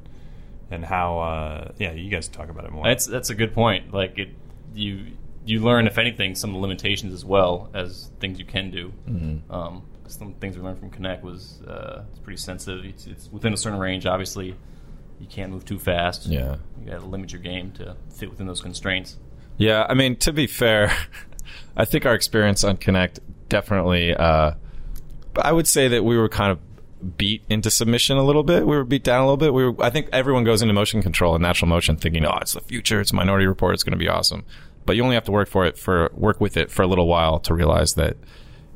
and 0.71 0.83
how? 0.83 1.19
Uh, 1.19 1.71
yeah, 1.77 1.91
you 1.91 2.09
guys 2.09 2.27
talk 2.27 2.49
about 2.49 2.65
it 2.65 2.71
more. 2.71 2.85
That's 2.85 3.05
that's 3.05 3.29
a 3.29 3.35
good 3.35 3.53
point. 3.53 3.93
Like 3.93 4.17
it, 4.17 4.29
you 4.73 5.11
you 5.47 5.61
learn, 5.61 5.87
if 5.87 5.97
anything, 5.97 6.35
some 6.35 6.51
of 6.51 6.55
the 6.55 6.59
limitations 6.59 7.13
as 7.13 7.23
well 7.23 7.69
as 7.73 8.11
things 8.19 8.39
you 8.39 8.45
can 8.45 8.71
do. 8.71 8.93
Mm-hmm. 9.09 9.51
Um, 9.51 9.83
some 10.07 10.33
things 10.35 10.57
we 10.57 10.63
learned 10.63 10.79
from 10.79 10.91
Kinect 10.91 11.21
was 11.21 11.61
uh, 11.67 12.03
it's 12.11 12.19
pretty 12.19 12.37
sensitive. 12.37 12.85
It's, 12.85 13.07
it's 13.07 13.31
within 13.31 13.53
a 13.53 13.57
certain 13.57 13.79
range. 13.79 14.05
Obviously, 14.05 14.55
you 15.19 15.27
can't 15.27 15.51
move 15.51 15.65
too 15.65 15.79
fast. 15.79 16.25
Yeah. 16.27 16.57
you 16.79 16.91
got 16.91 16.99
to 17.01 17.05
limit 17.05 17.31
your 17.31 17.41
game 17.41 17.71
to 17.73 17.95
fit 18.13 18.29
within 18.29 18.47
those 18.47 18.61
constraints. 18.61 19.17
Yeah, 19.57 19.85
I 19.89 19.95
mean, 19.95 20.15
to 20.17 20.31
be 20.31 20.47
fair, 20.47 20.95
I 21.77 21.85
think 21.85 22.05
our 22.05 22.13
experience 22.13 22.63
on 22.63 22.77
Kinect 22.77 23.19
definitely. 23.49 24.15
Uh, 24.15 24.53
I 25.41 25.51
would 25.51 25.67
say 25.67 25.87
that 25.89 26.03
we 26.03 26.17
were 26.17 26.29
kind 26.29 26.51
of 26.51 26.59
beat 27.17 27.43
into 27.49 27.69
submission 27.69 28.17
a 28.17 28.23
little 28.23 28.43
bit. 28.43 28.65
We 28.65 28.75
were 28.75 28.83
beat 28.83 29.03
down 29.03 29.21
a 29.21 29.23
little 29.25 29.37
bit. 29.37 29.53
We 29.53 29.69
were. 29.69 29.83
I 29.83 29.89
think 29.89 30.09
everyone 30.11 30.43
goes 30.43 30.61
into 30.61 30.73
motion 30.73 31.01
control 31.01 31.35
and 31.35 31.41
natural 31.41 31.69
motion 31.69 31.97
thinking, 31.97 32.25
"Oh, 32.25 32.37
it's 32.41 32.53
the 32.53 32.61
future. 32.61 32.99
It's 32.99 33.13
Minority 33.13 33.45
Report. 33.45 33.73
It's 33.73 33.83
going 33.83 33.97
to 33.97 33.97
be 33.97 34.07
awesome." 34.07 34.45
But 34.87 34.95
you 34.95 35.03
only 35.03 35.13
have 35.15 35.25
to 35.25 35.31
work 35.31 35.47
for 35.47 35.65
it 35.65 35.77
for 35.77 36.09
work 36.15 36.41
with 36.41 36.57
it 36.57 36.71
for 36.71 36.81
a 36.81 36.87
little 36.87 37.05
while 37.07 37.37
to 37.41 37.53
realize 37.53 37.93
that 37.93 38.17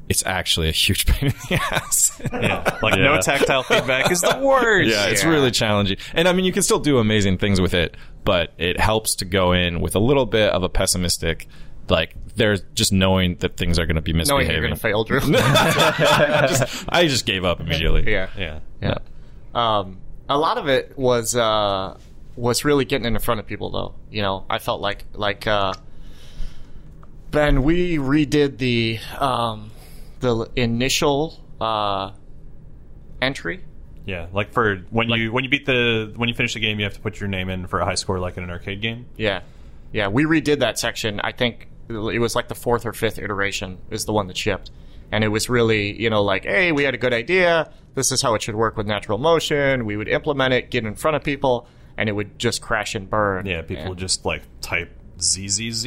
it's 0.10 0.24
actually 0.26 0.68
a 0.68 0.72
huge 0.74 1.06
pain 1.08 1.30
in 1.32 1.36
the 1.50 1.56
ass. 1.74 2.22
yeah, 2.34 2.78
like 2.84 2.96
Yeah. 2.98 3.04
no 3.06 3.22
tactile 3.22 3.64
feedback 3.64 4.12
is 4.12 4.22
the 4.22 4.38
worst. 4.40 4.90
Yeah, 4.90 5.06
it's 5.08 5.24
Yeah. 5.24 5.30
really 5.30 5.50
challenging. 5.52 5.98
And 6.14 6.28
I 6.28 6.34
mean, 6.34 6.44
you 6.46 6.52
can 6.52 6.62
still 6.64 6.80
do 6.80 7.00
amazing 7.00 7.38
things 7.40 7.60
with 7.62 7.74
it, 7.74 7.96
but 8.26 8.52
it 8.58 8.78
helps 8.80 9.16
to 9.16 9.26
go 9.26 9.54
in 9.54 9.80
with 9.82 9.96
a 9.96 10.00
little 10.00 10.26
bit 10.26 10.52
of 10.52 10.64
a 10.64 10.70
pessimistic, 10.70 11.48
like, 11.90 12.14
there's 12.36 12.62
just 12.76 12.92
knowing 12.92 13.36
that 13.38 13.56
things 13.56 13.80
are 13.80 13.86
going 13.86 13.96
to 13.96 14.02
be 14.02 14.12
misbehaving. 14.14 14.48
Knowing 14.48 14.62
you're 14.62 14.70
misbehaving. 14.70 15.04
going 15.06 15.22
to 15.22 15.30
fail, 15.32 15.38
Drew. 15.40 16.48
Just- 16.48 16.86
I 16.90 17.08
just 17.08 17.26
gave 17.26 17.46
up 17.46 17.60
immediately. 17.62 18.12
yeah. 18.12 18.28
yeah. 18.38 18.60
Yeah. 18.82 18.98
Um, 19.54 20.00
a 20.30 20.38
lot 20.38 20.58
of 20.58 20.68
it 20.68 20.98
was 20.98 21.36
uh, 21.36 21.98
was 22.36 22.64
really 22.66 22.86
getting 22.86 23.06
in 23.06 23.20
front 23.20 23.40
of 23.40 23.48
people, 23.48 23.70
though. 23.70 23.96
You 24.10 24.22
know, 24.22 24.46
I 24.50 24.60
felt 24.60 24.82
like 24.82 25.06
like 25.14 25.46
uh, 25.48 25.74
Ben, 27.32 27.64
we 27.64 27.98
redid 27.98 28.58
the 28.58 29.00
um, 29.18 29.72
the 30.20 30.50
initial 30.56 31.40
uh, 31.62 32.12
entry. 33.22 33.64
Yeah, 34.06 34.28
like 34.34 34.52
for 34.52 34.78
when 34.90 35.10
you 35.10 35.32
when 35.32 35.44
you 35.44 35.50
beat 35.50 35.66
the 35.66 36.12
when 36.18 36.28
you 36.28 36.36
finish 36.36 36.54
the 36.54 36.60
game, 36.60 36.80
you 36.80 36.84
have 36.86 36.96
to 36.96 37.00
put 37.00 37.20
your 37.20 37.30
name 37.30 37.50
in 37.50 37.68
for 37.68 37.80
a 37.80 37.86
high 37.86 37.96
score, 37.96 38.20
like 38.20 38.36
in 38.38 38.44
an 38.44 38.50
arcade 38.50 38.82
game. 38.82 39.06
Yeah, 39.16 39.42
yeah, 39.94 40.08
we 40.10 40.26
redid 40.26 40.60
that 40.60 40.78
section. 40.78 41.22
I 41.22 41.32
think 41.32 41.68
it 41.88 42.20
was 42.20 42.36
like 42.36 42.48
the 42.48 42.56
fourth 42.56 42.86
or 42.86 42.94
fifth 42.94 43.18
iteration 43.20 43.78
is 43.90 44.06
the 44.06 44.14
one 44.14 44.28
that 44.28 44.36
shipped, 44.38 44.72
and 45.12 45.24
it 45.24 45.30
was 45.30 45.50
really 45.50 46.00
you 46.02 46.10
know 46.10 46.24
like, 46.24 46.44
hey, 46.44 46.72
we 46.74 46.84
had 46.84 46.96
a 46.96 46.98
good 46.98 47.14
idea. 47.14 47.72
This 47.96 48.12
is 48.12 48.22
how 48.22 48.34
it 48.36 48.42
should 48.42 48.56
work 48.56 48.76
with 48.76 48.88
natural 48.88 49.18
motion. 49.18 49.86
We 49.86 49.96
would 49.98 50.08
implement 50.10 50.54
it, 50.54 50.70
get 50.72 50.84
in 50.86 50.96
front 50.96 51.16
of 51.16 51.24
people, 51.24 51.68
and 51.98 52.10
it 52.10 52.14
would 52.14 52.40
just 52.40 52.62
crash 52.62 52.96
and 52.96 53.10
burn. 53.10 53.46
Yeah, 53.46 53.62
people 53.62 53.84
And- 53.84 53.90
would 53.90 54.00
just 54.00 54.26
like 54.26 54.42
type 54.62 54.90
ZZZ 55.22 55.86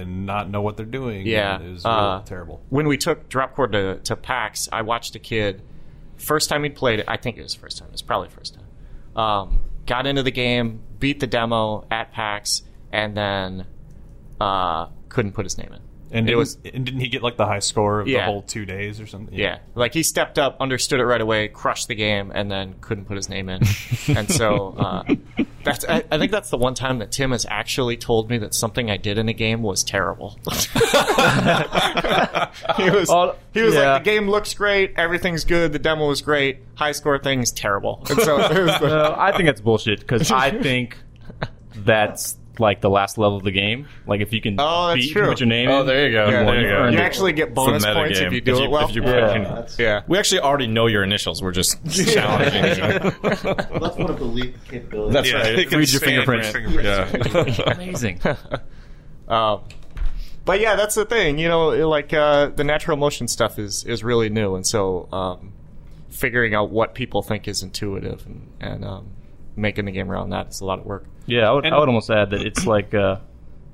and 0.00 0.26
not 0.26 0.50
know 0.50 0.62
what 0.62 0.76
they're 0.76 0.86
doing. 0.86 1.26
Yeah, 1.26 1.60
it 1.60 1.70
was 1.70 1.84
uh, 1.84 2.12
really 2.14 2.24
terrible. 2.26 2.62
when 2.68 2.86
we 2.88 2.96
took 2.96 3.28
Dropchord 3.28 3.72
to, 3.72 4.00
to 4.00 4.16
PAX, 4.16 4.68
I 4.72 4.82
watched 4.82 5.14
a 5.14 5.18
kid. 5.18 5.62
First 6.16 6.48
time 6.48 6.62
he'd 6.62 6.74
played 6.74 7.00
it, 7.00 7.04
I 7.08 7.16
think 7.16 7.36
it 7.36 7.42
was 7.42 7.54
first 7.54 7.78
time. 7.78 7.88
It 7.88 7.92
was 7.92 8.02
probably 8.02 8.28
first 8.30 8.54
time. 8.54 9.22
Um, 9.22 9.60
got 9.86 10.06
into 10.06 10.22
the 10.22 10.30
game, 10.30 10.80
beat 10.98 11.20
the 11.20 11.26
demo 11.26 11.86
at 11.90 12.12
PAX, 12.12 12.62
and 12.92 13.16
then 13.16 13.66
uh, 14.40 14.86
couldn't 15.08 15.32
put 15.32 15.44
his 15.44 15.58
name 15.58 15.72
in. 15.72 15.80
And 16.10 16.28
it 16.28 16.32
it 16.32 16.36
was 16.36 16.56
was 16.56 16.72
and 16.72 16.84
didn't 16.84 17.00
he 17.00 17.08
get 17.08 17.22
like 17.22 17.36
the 17.36 17.46
high 17.46 17.58
score 17.58 18.00
of 18.00 18.06
the 18.06 18.18
whole 18.18 18.42
two 18.42 18.64
days 18.64 19.00
or 19.00 19.06
something? 19.06 19.34
yeah, 19.36 19.58
like 19.74 19.92
he 19.94 20.02
stepped 20.02 20.38
up, 20.38 20.56
understood 20.60 21.00
it 21.00 21.04
right 21.04 21.20
away, 21.20 21.48
crushed 21.48 21.88
the 21.88 21.94
game, 21.94 22.30
and 22.34 22.50
then 22.50 22.74
couldn't 22.80 23.06
put 23.06 23.16
his 23.16 23.28
name 23.28 23.48
in. 23.48 23.62
and 24.08 24.30
so 24.30 24.74
uh, 24.78 25.02
that's 25.64 25.84
I, 25.88 26.04
I 26.10 26.18
think 26.18 26.30
that's 26.30 26.50
the 26.50 26.58
one 26.58 26.74
time 26.74 27.00
that 27.00 27.10
Tim 27.10 27.32
has 27.32 27.44
actually 27.50 27.96
told 27.96 28.30
me 28.30 28.38
that 28.38 28.54
something 28.54 28.90
I 28.90 28.96
did 28.98 29.18
in 29.18 29.28
a 29.28 29.32
game 29.32 29.62
was 29.62 29.82
terrible. 29.82 30.38
he 32.76 32.90
was 32.90 33.10
Oh, 33.10 33.34
he 33.52 33.62
was 33.62 33.74
yeah. 33.74 33.94
like 33.94 34.04
the 34.04 34.10
game 34.10 34.28
looks 34.28 34.54
great, 34.54 34.94
everything's 34.96 35.44
good, 35.44 35.72
the 35.72 35.78
demo 35.78 36.08
was 36.08 36.22
great, 36.22 36.58
high 36.74 36.92
score 36.92 37.18
thing's 37.18 37.50
terrible. 37.52 38.04
And 38.08 38.20
so 38.20 38.38
it 38.40 38.64
was 38.64 38.78
the, 38.80 38.86
Uh, 39.12 39.16
I 39.18 39.32
think 39.32 39.46
that's 39.46 39.60
bullshit 39.60 40.00
because 40.00 40.30
I 40.30 40.50
think 40.50 40.98
that's 41.74 42.36
like 42.58 42.80
the 42.80 42.90
last 42.90 43.18
level 43.18 43.36
of 43.36 43.44
the 43.44 43.50
game. 43.50 43.86
Like 44.06 44.20
if 44.20 44.32
you 44.32 44.40
can 44.40 44.56
Oh, 44.58 44.88
that's 44.88 45.00
beat, 45.06 45.12
true. 45.12 45.26
put 45.26 45.40
your 45.40 45.48
name. 45.48 45.68
Oh, 45.68 45.80
in, 45.80 45.86
there 45.86 46.06
you 46.06 46.12
go. 46.12 46.28
yeah, 46.28 46.44
There 46.44 46.60
you 46.60 46.68
go. 46.68 46.86
You 46.88 46.98
it. 46.98 47.00
actually 47.00 47.32
get 47.32 47.54
bonus 47.54 47.82
meta 47.84 47.94
points 47.94 48.18
game. 48.18 48.28
if 48.28 48.32
you 48.34 48.40
do 48.40 48.52
If 48.54 48.58
it 48.58 48.62
you- 48.64 48.70
well. 48.70 48.88
if 48.88 48.94
you- 48.94 49.02
Yeah. 49.04 49.32
can- 49.32 49.42
that's, 49.44 49.78
yeah. 49.78 50.02
We 50.08 50.18
actually 50.18 50.40
already 50.40 50.66
know 50.66 50.86
your 50.86 51.02
initials. 51.04 51.42
We're 51.42 51.52
just 51.52 51.78
challenging 51.90 52.64
you. 52.64 53.10
that's 53.22 53.96
one 53.96 54.10
of 54.10 54.18
the 54.18 54.24
leap 54.24 54.56
capabilities. 54.68 55.12
That's 55.14 55.30
Yeah, 55.30 55.36
right. 55.38 55.58
it 55.58 55.68
can 55.70 55.78
Read 55.78 55.90
your 55.92 56.00
scan 56.00 56.26
fingerprints. 56.26 56.84
Yeah. 56.84 57.72
Amazing. 57.72 58.20
Um, 59.28 59.60
but 60.44 60.60
yeah, 60.60 60.76
that's 60.76 60.94
the 60.94 61.04
thing. 61.04 61.38
You 61.38 61.48
know, 61.48 61.68
like 61.88 62.12
uh, 62.12 62.48
the 62.50 62.64
natural 62.64 62.96
motion 62.96 63.26
stuff 63.28 63.58
is 63.58 63.84
is 63.84 64.04
really 64.04 64.28
new, 64.28 64.54
and 64.54 64.64
so 64.66 65.08
um, 65.12 65.52
figuring 66.08 66.54
out 66.54 66.70
what 66.70 66.94
people 66.94 67.22
think 67.22 67.48
is 67.48 67.62
intuitive 67.62 68.24
and, 68.26 68.50
and 68.60 68.84
um, 68.84 69.08
making 69.56 69.86
the 69.86 69.90
game 69.92 70.10
around 70.10 70.30
that 70.30 70.48
is 70.48 70.60
a 70.60 70.64
lot 70.64 70.78
of 70.78 70.86
work. 70.86 71.04
Yeah, 71.26 71.48
I 71.48 71.52
would, 71.52 71.64
And- 71.66 71.74
I 71.74 71.78
would 71.78 71.88
almost 71.88 72.10
add 72.10 72.30
that 72.30 72.42
it's 72.42 72.66
like 72.66 72.94
uh, 72.94 73.16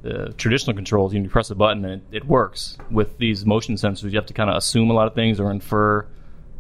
the 0.03 0.33
traditional 0.37 0.75
controls. 0.75 1.13
You 1.15 1.29
press 1.29 1.51
a 1.51 1.55
button 1.55 1.85
and 1.85 2.03
it, 2.11 2.17
it 2.19 2.25
works. 2.27 2.79
With 2.91 3.19
these 3.19 3.45
motion 3.47 3.75
sensors, 3.77 4.05
you 4.11 4.17
have 4.17 4.27
to 4.27 4.35
kind 4.35 4.51
of 4.51 4.57
assume 4.57 4.91
a 4.91 4.95
lot 4.95 5.07
of 5.07 5.15
things 5.15 5.39
or 5.41 5.51
infer 5.51 6.07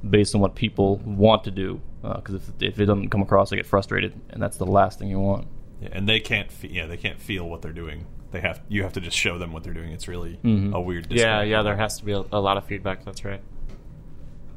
based 0.08 0.34
on 0.34 0.40
what 0.40 0.54
people 0.54 0.96
want 0.98 1.44
to 1.44 1.50
do. 1.50 1.80
Because 2.02 2.34
if, 2.34 2.50
if 2.60 2.80
it 2.80 2.86
doesn't 2.86 3.10
come 3.10 3.22
across, 3.22 3.50
they 3.50 3.56
get 3.56 3.66
frustrated, 3.66 4.18
and 4.30 4.42
that's 4.42 4.56
the 4.56 4.66
last 4.66 4.98
thing 4.98 5.08
you 5.08 5.20
want. 5.20 5.46
Yeah, 5.80 5.90
and 5.92 6.08
they 6.08 6.18
can't. 6.18 6.50
Fe- 6.50 6.70
yeah, 6.72 6.86
they 6.86 6.96
can't 6.96 7.20
feel 7.20 7.48
what 7.48 7.62
they're 7.62 7.72
doing. 7.72 8.06
They 8.32 8.40
have. 8.40 8.60
You 8.68 8.82
have 8.82 8.92
to 8.94 9.00
just 9.00 9.16
show 9.16 9.38
them 9.38 9.52
what 9.52 9.62
they're 9.62 9.72
doing. 9.74 9.92
It's 9.92 10.08
really 10.08 10.40
Mhm. 10.44 10.74
a 10.74 10.80
weird. 10.80 11.12
Yeah, 11.12 11.42
yeah, 11.42 11.62
there 11.62 11.76
has 11.76 11.98
to 11.98 12.04
be 12.04 12.10
a, 12.12 12.24
a 12.32 12.40
lot 12.40 12.56
of 12.56 12.64
feedback. 12.64 13.04
That's 13.04 13.24
right. 13.24 13.40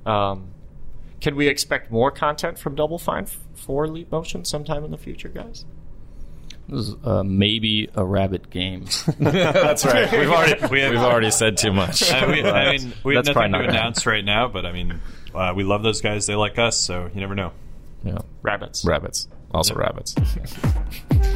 Um, 0.05 0.49
can 1.21 1.35
we 1.35 1.47
expect 1.47 1.91
more 1.91 2.09
content 2.11 2.57
from 2.59 2.73
Double 2.75 2.97
Fine 2.97 3.23
f- 3.23 3.39
for 3.53 3.87
Leap 3.87 4.11
Motion 4.11 4.45
sometime 4.45 4.83
in 4.83 4.91
the 4.91 4.97
future, 4.97 5.29
guys? 5.29 5.65
This 6.67 6.87
is 6.89 6.95
uh, 7.03 7.23
maybe 7.23 7.89
a 7.95 8.03
rabbit 8.03 8.49
game. 8.49 8.85
That's 9.19 9.85
right. 9.85 10.11
We've 10.11 10.29
already 10.29 10.67
We 10.67 10.79
have- 10.81 10.91
we've 10.91 10.99
already 10.99 11.29
said 11.31 11.57
too 11.57 11.71
much. 11.71 12.11
I 12.11 12.25
mean, 12.25 12.45
I 12.45 12.71
mean, 12.77 12.93
we 13.03 13.15
have 13.15 13.25
That's 13.25 13.35
nothing 13.35 13.51
to 13.51 13.57
not 13.59 13.65
gonna 13.65 13.77
announce 13.77 14.05
right 14.05 14.25
now, 14.25 14.47
but 14.47 14.65
I 14.65 14.71
mean, 14.71 14.99
uh, 15.33 15.53
we 15.55 15.63
love 15.63 15.83
those 15.83 16.01
guys. 16.01 16.25
They 16.25 16.35
like 16.35 16.57
us, 16.57 16.77
so 16.77 17.09
you 17.13 17.21
never 17.21 17.35
know. 17.35 17.51
yeah. 18.03 18.19
Rabbits. 18.41 18.83
Rabbits. 18.85 19.27
Also 19.51 19.75
rabbits. 19.75 20.15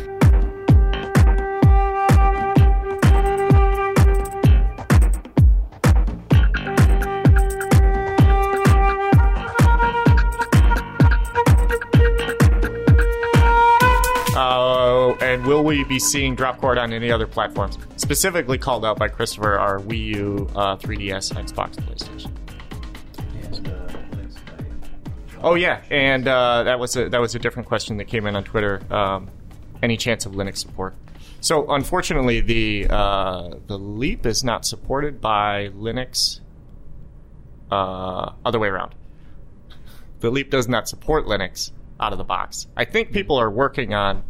and 15.29 15.45
will 15.45 15.63
we 15.63 15.83
be 15.83 15.99
seeing 15.99 16.35
Dropchord 16.35 16.81
on 16.81 16.91
any 16.91 17.11
other 17.11 17.27
platforms? 17.27 17.77
Specifically 17.97 18.57
called 18.57 18.83
out 18.83 18.97
by 18.97 19.07
Christopher 19.07 19.59
are 19.59 19.79
Wii 19.79 20.05
U, 20.15 20.49
uh, 20.55 20.75
3DS, 20.77 21.33
Xbox, 21.33 21.75
PlayStation. 21.75 22.31
Oh 25.43 25.53
yeah, 25.53 25.83
and 25.91 26.27
uh, 26.27 26.63
that 26.63 26.79
was 26.79 26.95
a, 26.97 27.09
that 27.09 27.21
was 27.21 27.35
a 27.35 27.39
different 27.39 27.67
question 27.67 27.97
that 27.97 28.05
came 28.05 28.25
in 28.25 28.35
on 28.35 28.43
Twitter. 28.43 28.81
Um, 28.91 29.29
any 29.83 29.97
chance 29.97 30.25
of 30.25 30.33
Linux 30.33 30.57
support? 30.57 30.95
So 31.41 31.71
unfortunately, 31.71 32.41
the 32.41 32.87
uh, 32.89 33.51
the 33.67 33.77
Leap 33.77 34.25
is 34.25 34.43
not 34.43 34.65
supported 34.65 35.21
by 35.21 35.69
Linux. 35.69 36.39
Uh, 37.71 38.33
other 38.43 38.57
way 38.57 38.67
around. 38.67 38.95
The 40.21 40.31
Leap 40.31 40.49
does 40.49 40.67
not 40.67 40.89
support 40.89 41.27
Linux 41.27 41.71
out 41.99 42.13
of 42.13 42.17
the 42.17 42.23
box. 42.23 42.65
I 42.75 42.83
think 42.83 43.11
people 43.11 43.37
are 43.39 43.49
working 43.49 43.93
on 43.93 44.23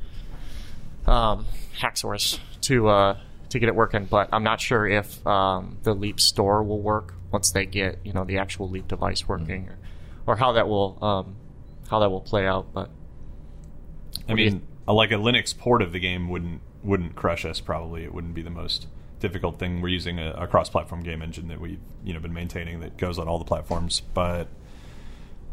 um, 1.09 1.45
Hacksource 1.79 2.39
to 2.61 2.87
uh, 2.87 3.17
to 3.49 3.59
get 3.59 3.69
it 3.69 3.75
working, 3.75 4.05
but 4.05 4.29
I'm 4.31 4.43
not 4.43 4.61
sure 4.61 4.87
if 4.87 5.25
um, 5.25 5.77
the 5.83 5.93
Leap 5.93 6.19
store 6.19 6.63
will 6.63 6.81
work 6.81 7.13
once 7.31 7.51
they 7.51 7.65
get 7.65 7.99
you 8.03 8.13
know 8.13 8.23
the 8.23 8.37
actual 8.37 8.69
Leap 8.69 8.87
device 8.87 9.27
working, 9.27 9.69
or, 9.69 10.33
or 10.33 10.35
how 10.35 10.53
that 10.53 10.67
will 10.67 10.97
um, 11.03 11.35
how 11.89 11.99
that 11.99 12.09
will 12.09 12.21
play 12.21 12.45
out. 12.45 12.73
But 12.73 12.89
I 14.27 14.33
mean, 14.33 14.61
uh, 14.87 14.93
like 14.93 15.11
a 15.11 15.15
Linux 15.15 15.57
port 15.57 15.81
of 15.81 15.91
the 15.91 15.99
game 15.99 16.29
wouldn't 16.29 16.61
wouldn't 16.83 17.15
crush 17.15 17.45
us. 17.45 17.59
Probably 17.59 18.03
it 18.03 18.13
wouldn't 18.13 18.33
be 18.33 18.41
the 18.41 18.49
most 18.49 18.87
difficult 19.19 19.59
thing. 19.59 19.81
We're 19.81 19.89
using 19.89 20.19
a, 20.19 20.31
a 20.31 20.47
cross-platform 20.47 21.03
game 21.03 21.21
engine 21.21 21.47
that 21.49 21.59
we've 21.59 21.79
you 22.03 22.13
know 22.13 22.19
been 22.19 22.33
maintaining 22.33 22.79
that 22.81 22.97
goes 22.97 23.19
on 23.19 23.27
all 23.27 23.37
the 23.37 23.45
platforms, 23.45 24.01
but 24.13 24.47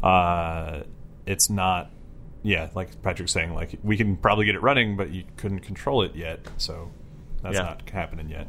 uh, 0.03 0.81
it's 1.25 1.49
not. 1.49 1.91
Yeah, 2.43 2.69
like 2.75 3.01
Patrick's 3.01 3.31
saying, 3.31 3.53
like 3.53 3.77
we 3.83 3.97
can 3.97 4.15
probably 4.17 4.45
get 4.45 4.55
it 4.55 4.61
running, 4.61 4.95
but 4.95 5.09
you 5.09 5.23
couldn't 5.37 5.59
control 5.61 6.01
it 6.03 6.15
yet, 6.15 6.39
so 6.57 6.91
that's 7.41 7.55
Yeah. 7.55 7.63
not 7.63 7.89
happening 7.89 8.29
yet. 8.29 8.47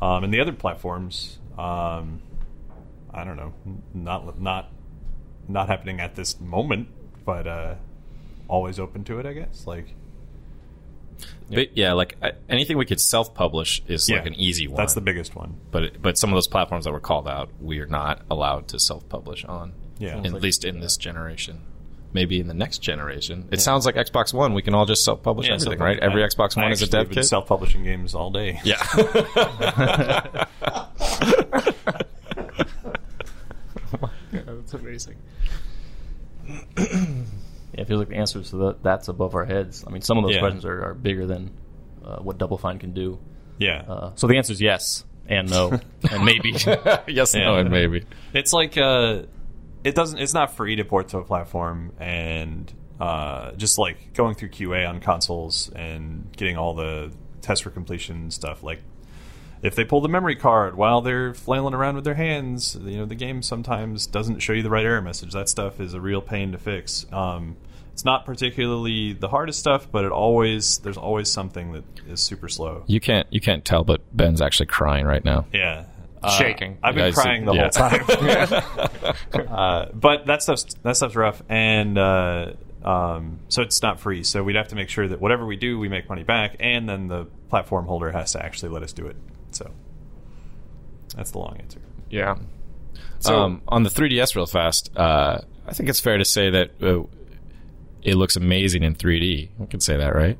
Um, 0.00 0.24
and 0.24 0.32
the 0.32 0.40
other 0.40 0.52
platforms, 0.52 1.38
um, 1.58 2.20
I 3.12 3.24
don't 3.24 3.36
know, 3.36 3.52
not 3.94 4.40
not 4.40 4.70
not 5.48 5.68
happening 5.68 6.00
at 6.00 6.14
this 6.14 6.40
moment, 6.40 6.88
but 7.24 7.46
uh, 7.46 7.74
always 8.48 8.78
open 8.78 9.04
to 9.04 9.18
it, 9.18 9.26
I 9.26 9.32
guess. 9.32 9.66
Like, 9.66 9.94
But 11.50 11.76
yeah, 11.76 11.92
like 11.94 12.16
I, 12.22 12.32
anything 12.48 12.76
we 12.78 12.84
could 12.84 13.00
self-publish 13.00 13.82
is 13.88 14.08
like 14.10 14.26
an 14.26 14.34
easy 14.34 14.68
one. 14.68 14.76
that's 14.76 14.94
the 14.94 15.00
biggest 15.00 15.34
one. 15.34 15.56
But 15.70 15.82
it, 15.84 16.02
but 16.02 16.18
some 16.18 16.30
of 16.30 16.34
those 16.36 16.48
platforms 16.48 16.84
that 16.84 16.92
were 16.92 17.00
called 17.00 17.26
out, 17.28 17.50
we 17.60 17.78
are 17.80 17.86
not 17.86 18.22
allowed 18.30 18.68
to 18.68 18.78
self-publish 18.78 19.44
on. 19.44 19.72
Yeah. 19.98 20.18
at 20.18 20.32
like- 20.32 20.42
least 20.42 20.64
in 20.64 20.78
this 20.80 20.96
generation. 20.96 21.62
Maybe 22.12 22.40
in 22.40 22.46
the 22.48 22.54
next 22.54 22.78
generation. 22.78 23.48
It 23.52 23.60
sounds 23.60 23.84
like 23.84 23.94
Xbox 23.94 24.32
One. 24.32 24.54
We 24.54 24.62
can 24.62 24.74
all 24.74 24.86
just 24.86 25.04
self-publish 25.04 25.48
everything, 25.50 25.78
so 25.78 25.84
right? 25.84 25.98
Every 25.98 26.24
I- 26.24 26.28
Xbox 26.28 26.56
One 26.56 26.64
I 26.66 26.70
is 26.70 26.80
a 26.80 26.86
actually 26.86 27.04
dev 27.04 27.10
kit. 27.14 27.24
Self-publishing 27.26 27.84
games 27.84 28.14
all 28.14 28.30
day. 28.30 28.60
yeah. 28.64 28.76
that's 34.32 34.74
amazing. 34.74 35.16
Yeah, 36.46 36.54
it 37.74 37.86
feels 37.86 37.98
like 38.00 38.08
the 38.08 38.16
answers 38.16 38.50
to 38.50 38.56
that, 38.56 38.82
that's 38.82 39.08
above 39.08 39.34
our 39.34 39.44
heads. 39.44 39.84
I 39.86 39.90
mean, 39.90 40.02
some 40.02 40.18
of 40.18 40.24
those 40.24 40.34
Yeah. 40.34 40.40
questions 40.40 40.64
are, 40.64 40.90
are 40.90 40.94
bigger 40.94 41.26
than 41.26 41.50
uh, 42.04 42.16
what 42.18 42.38
Double 42.38 42.58
Fine 42.58 42.78
can 42.78 42.92
do. 42.92 43.18
Yeah. 43.58 43.82
Uh, 43.86 44.12
so 44.14 44.26
the 44.26 44.36
answer 44.36 44.52
is 44.52 44.60
yes 44.60 45.04
and 45.26 45.50
no 45.50 45.78
and 46.10 46.24
maybe. 46.24 46.50
yes, 47.06 47.34
and 47.34 47.44
no, 47.44 47.56
and 47.56 47.70
maybe. 47.70 48.04
It's 48.32 48.52
like 48.52 48.78
uh, 48.78 49.22
it 49.84 49.94
doesn't. 49.94 50.18
It's 50.18 50.34
not 50.34 50.54
free 50.54 50.76
to 50.76 50.84
port 50.84 51.08
to 51.08 51.18
a 51.18 51.24
platform, 51.24 51.92
and 51.98 52.72
uh, 53.00 53.52
just 53.52 53.78
like 53.78 54.12
going 54.14 54.34
through 54.34 54.50
QA 54.50 54.88
on 54.88 55.00
consoles 55.00 55.70
and 55.74 56.28
getting 56.36 56.56
all 56.56 56.74
the 56.74 57.12
test 57.40 57.62
for 57.62 57.70
completion 57.70 58.30
stuff. 58.30 58.62
Like 58.62 58.80
if 59.62 59.74
they 59.74 59.84
pull 59.84 60.00
the 60.00 60.08
memory 60.08 60.36
card 60.36 60.76
while 60.76 61.00
they're 61.00 61.34
flailing 61.34 61.74
around 61.74 61.96
with 61.96 62.04
their 62.04 62.14
hands, 62.14 62.76
you 62.80 62.98
know 62.98 63.06
the 63.06 63.14
game 63.14 63.42
sometimes 63.42 64.06
doesn't 64.06 64.40
show 64.40 64.52
you 64.52 64.62
the 64.62 64.70
right 64.70 64.84
error 64.84 65.02
message. 65.02 65.32
That 65.32 65.48
stuff 65.48 65.80
is 65.80 65.94
a 65.94 66.00
real 66.00 66.20
pain 66.20 66.52
to 66.52 66.58
fix. 66.58 67.06
Um, 67.12 67.56
it's 67.92 68.04
not 68.04 68.24
particularly 68.24 69.12
the 69.12 69.28
hardest 69.28 69.58
stuff, 69.58 69.90
but 69.90 70.04
it 70.04 70.12
always 70.12 70.78
there's 70.78 70.96
always 70.96 71.28
something 71.30 71.72
that 71.72 71.84
is 72.08 72.20
super 72.20 72.48
slow. 72.48 72.84
You 72.86 73.00
can't 73.00 73.26
you 73.30 73.40
can't 73.40 73.64
tell, 73.64 73.82
but 73.84 74.00
Ben's 74.16 74.40
actually 74.40 74.66
crying 74.66 75.04
right 75.04 75.24
now. 75.24 75.46
Yeah. 75.52 75.86
Uh, 76.22 76.30
Shaking. 76.30 76.78
I've 76.82 76.94
been 76.94 77.06
You 77.06 77.12
guys- 77.12 77.22
crying 77.22 77.44
the 77.44 77.52
yeah. 77.54 77.70
whole 77.72 79.14
time. 79.44 79.48
uh, 79.48 79.86
but 79.94 80.26
that 80.26 80.42
stuff's 80.42 80.64
that 80.82 80.96
stuff's 80.96 81.14
rough, 81.16 81.42
and 81.48 81.96
uh, 81.98 82.52
um, 82.84 83.40
so 83.48 83.62
it's 83.62 83.82
not 83.82 84.00
free. 84.00 84.22
So 84.24 84.42
we'd 84.42 84.56
have 84.56 84.68
to 84.68 84.74
make 84.76 84.88
sure 84.88 85.06
that 85.08 85.20
whatever 85.20 85.46
we 85.46 85.56
do, 85.56 85.78
we 85.78 85.88
make 85.88 86.08
money 86.08 86.22
back, 86.24 86.56
and 86.60 86.88
then 86.88 87.08
the 87.08 87.26
platform 87.50 87.86
holder 87.86 88.10
has 88.12 88.32
to 88.32 88.44
actually 88.44 88.70
let 88.70 88.82
us 88.82 88.92
do 88.92 89.06
it. 89.06 89.16
So 89.50 89.70
that's 91.16 91.30
the 91.30 91.38
long 91.38 91.56
answer. 91.60 91.80
Yeah. 92.10 92.36
So 93.20 93.36
um, 93.38 93.62
on 93.68 93.82
the 93.82 93.90
3DS, 93.90 94.36
real 94.36 94.46
fast, 94.46 94.90
uh, 94.96 95.40
I 95.66 95.72
think 95.72 95.88
it's 95.88 96.00
fair 96.00 96.18
to 96.18 96.24
say 96.24 96.50
that 96.50 96.70
uh, 96.82 97.02
it 98.02 98.14
looks 98.14 98.36
amazing 98.36 98.82
in 98.82 98.94
3D. 98.94 99.48
We 99.58 99.66
can 99.66 99.80
say 99.80 99.96
that, 99.96 100.14
right? 100.14 100.38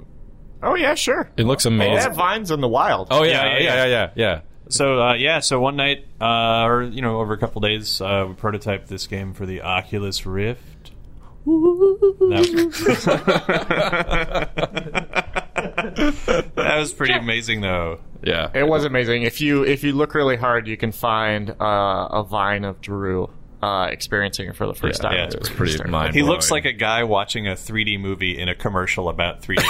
oh 0.62 0.74
yeah, 0.74 0.94
sure. 0.94 1.30
It 1.36 1.44
looks 1.44 1.66
amazing. 1.66 1.94
They 1.94 2.00
have 2.02 2.14
vines 2.16 2.50
in 2.50 2.60
the 2.60 2.68
wild. 2.68 3.08
oh 3.10 3.22
yeah, 3.22 3.44
Yeah, 3.44 3.58
yeah, 3.58 3.58
yeah, 3.58 3.74
yeah, 3.74 3.84
yeah, 3.86 4.10
yeah. 4.16 4.40
So 4.68 5.00
uh, 5.00 5.14
yeah, 5.14 5.40
so 5.40 5.60
one 5.60 5.76
night, 5.76 6.06
uh, 6.20 6.64
or 6.64 6.82
you 6.82 7.02
know, 7.02 7.20
over 7.20 7.32
a 7.32 7.38
couple 7.38 7.60
days, 7.60 8.00
uh, 8.00 8.26
we 8.28 8.34
prototyped 8.34 8.86
this 8.88 9.06
game 9.06 9.32
for 9.32 9.46
the 9.46 9.62
Oculus 9.62 10.26
Rift. 10.26 10.92
That, 11.46 12.90
that 16.54 16.78
was 16.78 16.92
pretty 16.92 17.14
amazing, 17.14 17.62
though. 17.62 18.00
Yeah. 18.22 18.50
It 18.52 18.64
was 18.64 18.84
amazing. 18.84 19.22
If 19.22 19.40
you 19.40 19.64
if 19.64 19.82
you 19.82 19.92
look 19.92 20.14
really 20.14 20.36
hard, 20.36 20.66
you 20.68 20.76
can 20.76 20.92
find 20.92 21.50
uh, 21.50 22.08
a 22.10 22.22
vine 22.22 22.64
of 22.64 22.80
Drew 22.80 23.30
uh, 23.62 23.88
experiencing 23.90 24.48
it 24.48 24.56
for 24.56 24.66
the 24.66 24.74
first 24.74 25.02
Yeah, 25.02 25.08
time. 25.10 25.18
yeah, 25.18 25.24
it 25.38 25.50
pretty 25.54 25.82
mind. 25.90 26.14
He 26.14 26.22
looks 26.22 26.50
like 26.50 26.64
a 26.64 26.72
guy 26.72 27.04
watching 27.04 27.46
a 27.48 27.52
3D 27.52 28.00
movie 28.00 28.38
in 28.38 28.48
a 28.48 28.54
commercial 28.54 29.08
about 29.08 29.42
3D 29.42 29.56
movies. 29.56 29.66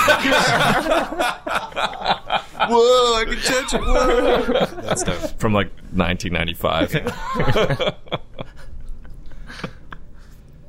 Whoa, 2.71 3.15
I 3.15 3.25
can 3.27 3.37
touch 3.41 3.75
it. 3.75 3.81
Whoa. 3.81 4.83
That 4.83 4.99
stuff. 4.99 5.39
from 5.39 5.53
like 5.55 5.71
1995. 5.93 8.23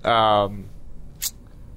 Um, 0.03 0.69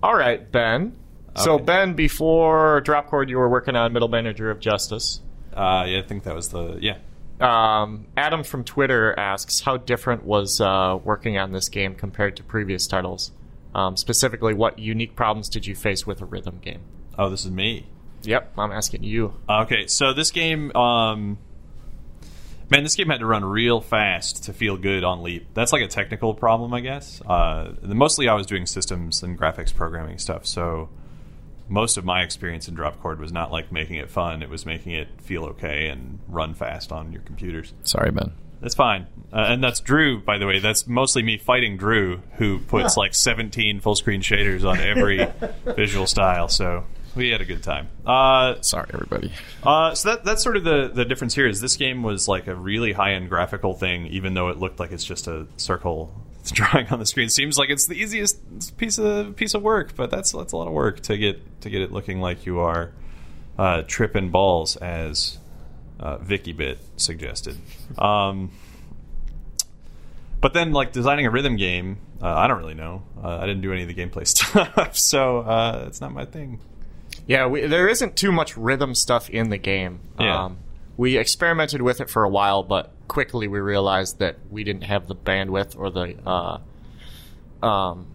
all 0.02 0.14
right, 0.14 0.50
Ben. 0.50 0.96
So 1.36 1.58
Ben, 1.58 1.94
before 1.94 2.82
Dropchord, 2.82 3.28
you 3.28 3.38
were 3.38 3.48
working 3.48 3.74
on 3.74 3.92
Middle 3.92 4.08
Manager 4.08 4.50
of 4.50 4.60
Justice. 4.60 5.20
Uh, 5.52 5.84
yeah, 5.88 5.98
I 5.98 6.02
think 6.02 6.24
that 6.24 6.34
was 6.34 6.48
the 6.48 6.78
yeah. 6.80 6.98
Um, 7.42 8.06
Adam 8.16 8.44
from 8.44 8.64
Twitter 8.64 9.18
asks, 9.18 9.60
how 9.60 9.76
different 9.76 10.24
was 10.24 10.60
uh, 10.60 10.98
working 11.02 11.38
on 11.38 11.52
this 11.52 11.68
game 11.68 11.94
compared 11.94 12.36
to 12.36 12.42
previous 12.42 12.86
titles? 12.86 13.32
Um, 13.74 13.96
specifically, 13.96 14.54
what 14.54 14.78
unique 14.78 15.16
problems 15.16 15.48
did 15.48 15.66
you 15.66 15.74
face 15.74 16.06
with 16.06 16.20
a 16.20 16.24
rhythm 16.24 16.58
game? 16.62 16.80
Oh, 17.18 17.30
this 17.30 17.44
is 17.44 17.50
me. 17.50 17.86
Yep, 18.22 18.52
I'm 18.58 18.70
asking 18.70 19.02
you. 19.02 19.34
Okay, 19.48 19.86
so 19.86 20.12
this 20.12 20.30
game, 20.30 20.74
um, 20.76 21.38
man, 22.70 22.84
this 22.84 22.94
game 22.94 23.08
had 23.08 23.20
to 23.20 23.26
run 23.26 23.44
real 23.44 23.80
fast 23.80 24.44
to 24.44 24.52
feel 24.52 24.76
good 24.76 25.02
on 25.02 25.22
Leap. 25.22 25.48
That's 25.54 25.72
like 25.72 25.82
a 25.82 25.88
technical 25.88 26.34
problem, 26.34 26.72
I 26.72 26.80
guess. 26.80 27.20
Uh, 27.22 27.72
mostly, 27.82 28.28
I 28.28 28.34
was 28.34 28.46
doing 28.46 28.66
systems 28.66 29.22
and 29.22 29.38
graphics 29.38 29.74
programming 29.74 30.18
stuff, 30.18 30.46
so 30.46 30.88
most 31.68 31.96
of 31.96 32.04
my 32.04 32.22
experience 32.22 32.68
in 32.68 32.76
Dropchord 32.76 33.18
was 33.18 33.32
not 33.32 33.50
like 33.52 33.72
making 33.72 33.96
it 33.96 34.10
fun; 34.10 34.42
it 34.42 34.48
was 34.48 34.66
making 34.66 34.92
it 34.92 35.08
feel 35.20 35.44
okay 35.44 35.88
and 35.88 36.18
run 36.28 36.54
fast 36.54 36.92
on 36.92 37.12
your 37.12 37.22
computers. 37.22 37.72
Sorry, 37.82 38.10
Ben. 38.10 38.32
That's 38.60 38.76
fine. 38.76 39.08
Uh, 39.32 39.46
and 39.48 39.62
that's 39.64 39.80
Drew, 39.80 40.20
by 40.20 40.38
the 40.38 40.46
way. 40.46 40.60
That's 40.60 40.86
mostly 40.86 41.22
me 41.24 41.36
fighting 41.36 41.76
Drew, 41.76 42.22
who 42.34 42.60
puts 42.60 42.96
like 42.96 43.12
17 43.12 43.80
full 43.80 43.96
screen 43.96 44.20
shaders 44.22 44.64
on 44.64 44.78
every 44.78 45.26
visual 45.74 46.06
style. 46.06 46.48
So 46.48 46.84
we 47.16 47.30
had 47.30 47.40
a 47.40 47.44
good 47.44 47.64
time. 47.64 47.88
Uh, 48.06 48.60
Sorry, 48.60 48.88
everybody. 48.94 49.32
uh, 49.64 49.94
so 49.96 50.10
that 50.10 50.24
that's 50.24 50.42
sort 50.44 50.56
of 50.56 50.62
the 50.62 50.90
the 50.94 51.04
difference 51.04 51.34
here 51.34 51.48
is 51.48 51.60
this 51.60 51.76
game 51.76 52.04
was 52.04 52.28
like 52.28 52.46
a 52.46 52.54
really 52.54 52.92
high 52.92 53.14
end 53.14 53.28
graphical 53.28 53.74
thing, 53.74 54.06
even 54.06 54.34
though 54.34 54.48
it 54.48 54.58
looked 54.58 54.78
like 54.78 54.92
it's 54.92 55.04
just 55.04 55.26
a 55.26 55.46
circle 55.56 56.12
drawing 56.50 56.88
on 56.88 56.98
the 56.98 57.06
screen. 57.06 57.28
Seems 57.28 57.58
like 57.58 57.70
it's 57.70 57.86
the 57.86 57.94
easiest 57.94 58.76
piece 58.76 58.98
of 58.98 59.36
piece 59.36 59.54
of 59.54 59.62
work, 59.62 59.94
but 59.96 60.10
that's 60.10 60.32
that's 60.32 60.52
a 60.52 60.56
lot 60.56 60.66
of 60.66 60.72
work 60.72 61.00
to 61.02 61.16
get 61.16 61.60
to 61.62 61.70
get 61.70 61.82
it 61.82 61.92
looking 61.92 62.20
like 62.20 62.46
you 62.46 62.58
are 62.58 62.92
uh, 63.58 63.82
tripping 63.86 64.30
balls, 64.30 64.76
as 64.76 65.38
uh, 66.00 66.18
Vicky 66.18 66.52
Bit 66.52 66.78
suggested. 66.96 67.56
Um, 67.98 68.50
but 70.40 70.54
then, 70.54 70.72
like 70.72 70.92
designing 70.92 71.26
a 71.26 71.30
rhythm 71.30 71.56
game, 71.56 71.98
uh, 72.20 72.34
I 72.34 72.48
don't 72.48 72.58
really 72.58 72.74
know. 72.74 73.04
Uh, 73.22 73.38
I 73.38 73.46
didn't 73.46 73.62
do 73.62 73.72
any 73.72 73.82
of 73.82 73.88
the 73.88 73.94
gameplay 73.94 74.26
stuff, 74.26 74.96
so 74.96 75.38
uh, 75.38 75.84
it's 75.86 76.00
not 76.00 76.12
my 76.12 76.24
thing. 76.24 76.60
Yeah, 77.26 77.46
we, 77.46 77.66
there 77.66 77.88
isn't 77.88 78.16
too 78.16 78.32
much 78.32 78.56
rhythm 78.56 78.94
stuff 78.94 79.30
in 79.30 79.50
the 79.50 79.58
game. 79.58 80.00
Yeah. 80.18 80.44
Um, 80.44 80.58
we 80.96 81.16
experimented 81.16 81.82
with 81.82 82.00
it 82.00 82.10
for 82.10 82.24
a 82.24 82.28
while, 82.28 82.62
but 82.62 82.92
quickly 83.08 83.48
we 83.48 83.60
realized 83.60 84.18
that 84.18 84.36
we 84.50 84.64
didn't 84.64 84.84
have 84.84 85.08
the 85.08 85.16
bandwidth 85.16 85.76
or 85.78 85.90
the 85.90 86.16
uh, 86.26 87.66
um, 87.66 88.06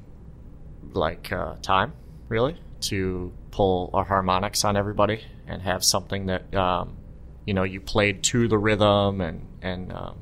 like 0.93 1.31
uh, 1.31 1.55
time 1.61 1.93
really 2.29 2.57
to 2.81 3.31
pull 3.51 3.89
our 3.93 4.03
harmonics 4.03 4.63
on 4.63 4.77
everybody 4.77 5.23
and 5.47 5.61
have 5.61 5.83
something 5.83 6.27
that 6.27 6.53
um, 6.55 6.97
you 7.45 7.53
know 7.53 7.63
you 7.63 7.79
played 7.79 8.23
to 8.23 8.47
the 8.47 8.57
rhythm 8.57 9.21
and 9.21 9.45
and 9.61 9.91
um, 9.93 10.17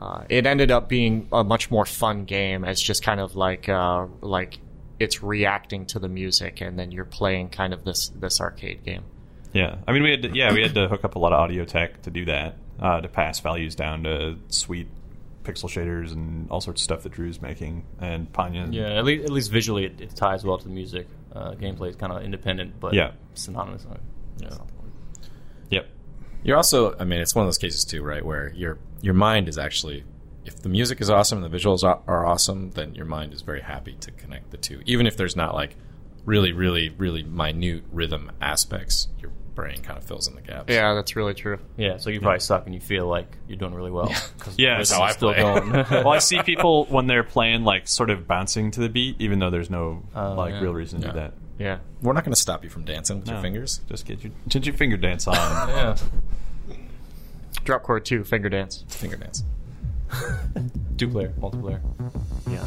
uh, 0.00 0.24
it 0.28 0.46
ended 0.46 0.70
up 0.70 0.88
being 0.88 1.28
a 1.32 1.44
much 1.44 1.70
more 1.70 1.84
fun 1.86 2.24
game 2.24 2.64
as 2.64 2.80
just 2.80 3.02
kind 3.02 3.20
of 3.20 3.36
like 3.36 3.68
uh, 3.68 4.06
like 4.20 4.58
it's 4.98 5.22
reacting 5.22 5.86
to 5.86 5.98
the 5.98 6.08
music 6.08 6.60
and 6.60 6.78
then 6.78 6.90
you're 6.90 7.04
playing 7.04 7.48
kind 7.48 7.72
of 7.72 7.84
this 7.84 8.08
this 8.08 8.40
arcade 8.40 8.84
game. 8.84 9.04
Yeah, 9.52 9.76
I 9.86 9.92
mean, 9.92 10.02
we 10.02 10.10
had 10.10 10.22
to, 10.22 10.34
yeah 10.34 10.52
we 10.52 10.62
had 10.62 10.74
to 10.74 10.88
hook 10.88 11.04
up 11.04 11.14
a 11.14 11.18
lot 11.18 11.32
of 11.32 11.38
audio 11.40 11.64
tech 11.64 12.02
to 12.02 12.10
do 12.10 12.24
that 12.26 12.56
uh, 12.80 13.00
to 13.00 13.08
pass 13.08 13.40
values 13.40 13.74
down 13.74 14.02
to 14.04 14.36
sweet 14.48 14.88
pixel 15.44 15.68
shaders 15.70 16.12
and 16.12 16.50
all 16.50 16.60
sorts 16.60 16.80
of 16.82 16.84
stuff 16.84 17.02
that 17.04 17.12
Drew's 17.12 17.40
making 17.40 17.84
and 18.00 18.30
Panya. 18.32 18.72
Yeah, 18.72 18.98
at 18.98 19.04
least, 19.04 19.24
at 19.24 19.30
least 19.30 19.50
visually, 19.52 19.84
it, 19.84 20.00
it 20.00 20.14
ties 20.16 20.44
well 20.44 20.58
to 20.58 20.64
the 20.64 20.70
music. 20.74 21.06
Uh, 21.34 21.52
gameplay 21.52 21.88
is 21.90 21.96
kind 21.96 22.12
of 22.12 22.22
independent, 22.22 22.80
but 22.80 22.94
Yeah. 22.94 23.12
synonymous. 23.34 23.86
Yeah. 24.40 24.48
Yep. 25.70 25.86
You're 26.42 26.56
also, 26.56 26.96
I 26.98 27.04
mean, 27.04 27.20
it's 27.20 27.34
one 27.34 27.44
of 27.44 27.46
those 27.48 27.58
cases 27.58 27.84
too, 27.84 28.02
right, 28.02 28.24
where 28.24 28.52
your 28.54 28.78
your 29.02 29.14
mind 29.14 29.48
is 29.48 29.58
actually, 29.58 30.04
if 30.44 30.62
the 30.62 30.68
music 30.68 31.00
is 31.00 31.10
awesome 31.10 31.42
and 31.42 31.52
the 31.52 31.56
visuals 31.56 31.84
are, 31.84 32.00
are 32.06 32.26
awesome, 32.26 32.70
then 32.72 32.94
your 32.94 33.04
mind 33.06 33.32
is 33.32 33.42
very 33.42 33.60
happy 33.60 33.96
to 34.00 34.10
connect 34.12 34.50
the 34.50 34.56
two, 34.56 34.80
even 34.86 35.06
if 35.06 35.16
there's 35.16 35.36
not 35.36 35.54
like 35.54 35.76
really, 36.24 36.52
really, 36.52 36.88
really 36.88 37.22
minute 37.22 37.84
rhythm 37.92 38.32
aspects. 38.40 39.08
Your 39.20 39.30
brain 39.56 39.82
kind 39.82 39.98
of 39.98 40.04
fills 40.04 40.28
in 40.28 40.36
the 40.36 40.40
gaps. 40.42 40.72
Yeah, 40.72 40.94
that's 40.94 41.16
really 41.16 41.34
true. 41.34 41.58
Yeah, 41.76 41.96
so 41.96 42.10
you 42.10 42.20
probably 42.20 42.38
suck 42.38 42.66
and 42.66 42.74
you 42.74 42.80
feel 42.80 43.08
like 43.08 43.26
you're 43.48 43.58
doing 43.58 43.74
really 43.74 43.90
well. 43.90 44.08
Yeah, 44.56 44.78
it's 44.78 44.90
that's 44.90 44.92
how 44.92 45.02
I 45.02 45.10
still 45.12 45.32
play. 45.34 45.42
going. 45.42 45.72
well, 45.90 46.10
I 46.10 46.18
see 46.18 46.40
people 46.42 46.84
when 46.84 47.08
they're 47.08 47.24
playing 47.24 47.64
like 47.64 47.88
sort 47.88 48.10
of 48.10 48.28
bouncing 48.28 48.70
to 48.72 48.80
the 48.80 48.88
beat, 48.88 49.16
even 49.20 49.40
though 49.40 49.50
there's 49.50 49.70
no 49.70 50.04
Oh, 50.14 50.34
like 50.34 50.52
yeah. 50.54 50.60
real 50.60 50.74
reason 50.74 51.00
to 51.00 51.08
do 51.08 51.12
that. 51.14 51.32
Yeah. 51.58 51.78
We're 52.02 52.12
not 52.12 52.22
going 52.24 52.34
to 52.34 52.40
stop 52.40 52.62
you 52.62 52.70
from 52.70 52.84
dancing 52.84 53.16
with 53.16 53.26
No. 53.26 53.32
your 53.32 53.42
fingers. 53.42 53.80
Just 53.88 54.06
get 54.06 54.22
your 54.22 54.32
get 54.48 54.64
your 54.66 54.74
finger 54.76 54.96
dance 54.98 55.26
on. 55.26 55.34
yeah. 55.68 55.96
Drop 57.64 57.82
chord 57.82 58.04
two, 58.04 58.22
finger 58.22 58.48
dance. 58.48 58.84
Finger 58.88 59.16
dance. 59.16 59.42
Two 60.98 61.08
player, 61.08 61.32
multiplayer. 61.40 61.80
Yeah. 62.48 62.64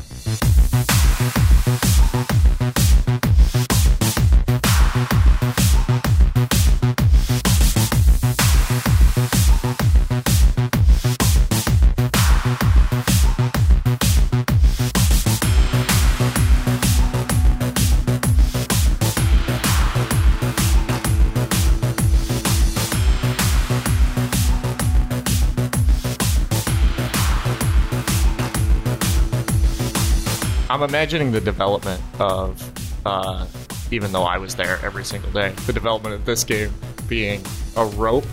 Imagining 30.89 31.31
the 31.31 31.39
development 31.39 32.01
of, 32.19 33.05
uh, 33.05 33.45
even 33.91 34.11
though 34.11 34.23
I 34.23 34.37
was 34.37 34.55
there 34.55 34.79
every 34.83 35.05
single 35.05 35.31
day, 35.31 35.51
the 35.67 35.73
development 35.73 36.15
of 36.15 36.25
this 36.25 36.43
game 36.43 36.73
being 37.07 37.43
a 37.77 37.85
rope 37.85 38.25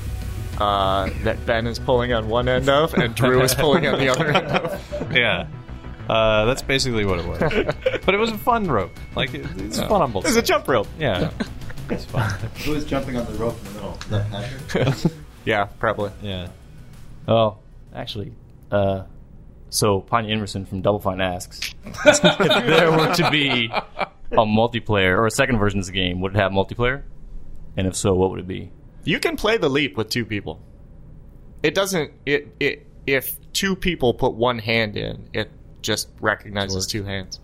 uh, 0.59 1.11
that 1.23 1.45
Ben 1.45 1.67
is 1.67 1.79
pulling 1.79 2.15
on 2.15 2.29
one 2.29 2.49
end 2.49 2.71
of 2.71 2.95
and 2.95 3.15
Drew 3.15 3.43
is 3.43 3.55
pulling 3.55 3.87
on 3.87 3.99
the 3.99 4.09
other 4.09 4.29
end 4.29 4.47
of. 4.47 5.13
yeah. 5.13 5.47
Uh, 6.09 6.47
that's 6.47 6.63
basically 6.63 7.05
what 7.05 7.19
it 7.19 7.27
was. 7.27 7.39
but 8.07 8.15
it 8.15 8.19
was 8.19 8.31
a 8.31 8.39
fun 8.39 8.67
rope. 8.67 8.93
Like 9.15 9.35
it, 9.35 9.45
it's 9.59 9.79
fun 9.81 10.01
on 10.01 10.13
both. 10.13 10.25
It's 10.25 10.33
a 10.33 10.37
sides. 10.37 10.49
jump 10.49 10.69
rope. 10.69 10.89
Yeah, 10.99 11.31
it's 11.91 12.05
fun. 12.07 12.31
Who 12.65 12.75
is 12.75 12.85
jumping 12.85 13.17
on 13.17 13.27
the 13.27 13.35
rope 13.35 13.59
in 13.59 13.65
the 13.65 13.71
middle? 13.73 13.99
Is 14.01 14.09
that 14.09 14.31
Patrick? 14.31 15.13
Yeah, 15.45 15.67
probably. 15.79 16.11
Yeah. 16.23 16.49
Oh, 17.29 17.59
actually, 17.95 18.33
uh, 18.73 19.05
so 19.71 20.01
Panya 20.01 20.31
Inversin 20.31 20.67
from 20.67 20.81
Double 20.83 21.01
Fine 21.01 21.21
asks 21.21 21.75
if 21.85 22.23
there 22.23 22.91
were 22.93 23.15
to 23.15 23.31
be 23.31 23.71
a 24.33 24.37
multiplayer 24.37 25.17
or 25.19 25.27
a 25.27 25.31
second 25.31 25.59
version 25.59 25.81
of 25.81 25.87
the 25.87 25.93
game, 25.93 26.21
would 26.21 26.35
it 26.35 26.39
have 26.39 26.53
multiplayer? 26.53 27.03
And 27.77 27.87
if 27.87 27.95
so, 27.97 28.15
what 28.15 28.31
would 28.31 28.41
it 28.41 28.47
be? 28.49 28.71
You 29.05 29.21
can 29.21 29.37
play 29.37 29.57
the 29.59 29.69
leap 29.69 29.97
with 29.97 30.09
two 30.09 30.25
people. 30.25 30.61
It 31.63 31.75
doesn't. 31.75 32.13
It 32.25 32.49
it 32.61 32.87
if 33.07 33.37
two 33.53 33.77
people 33.77 34.15
put 34.15 34.35
one 34.35 34.59
hand 34.59 34.97
in, 34.97 35.29
it 35.33 35.51
just 35.83 36.09
recognizes 36.21 36.87
two 36.87 37.05
hands. 37.05 37.39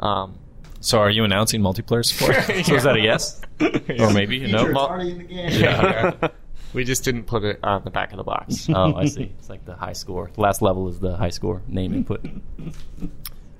Um, 0.00 0.38
So, 0.80 0.98
are 0.98 1.10
you 1.10 1.24
announcing 1.24 1.60
multiplayer 1.60 2.04
support? 2.04 2.36
So 2.66 2.74
is 2.74 2.82
that 2.84 2.96
a 2.96 3.00
yes 3.00 3.40
or 3.60 4.12
maybe 4.12 4.44
a 4.44 4.48
no? 4.48 4.58
Featured 4.58 4.74
Well- 4.76 4.88
party 4.88 5.10
in 5.10 5.18
the 5.18 5.24
game. 5.24 5.50
yeah. 5.60 6.28
We 6.72 6.84
just 6.84 7.04
didn't 7.04 7.24
put 7.24 7.44
it 7.44 7.60
on 7.62 7.82
the 7.84 7.90
back 7.90 8.12
of 8.12 8.16
the 8.16 8.24
box. 8.24 8.68
Oh, 8.74 8.94
I 8.94 9.04
see. 9.06 9.32
It's 9.38 9.48
like 9.50 9.64
the 9.64 9.74
high 9.76 9.92
score. 9.92 10.30
The 10.34 10.40
last 10.40 10.62
level 10.62 10.88
is 10.88 10.98
the 11.00 11.16
high 11.16 11.30
score 11.30 11.62
name 11.68 11.92
input. 11.94 12.24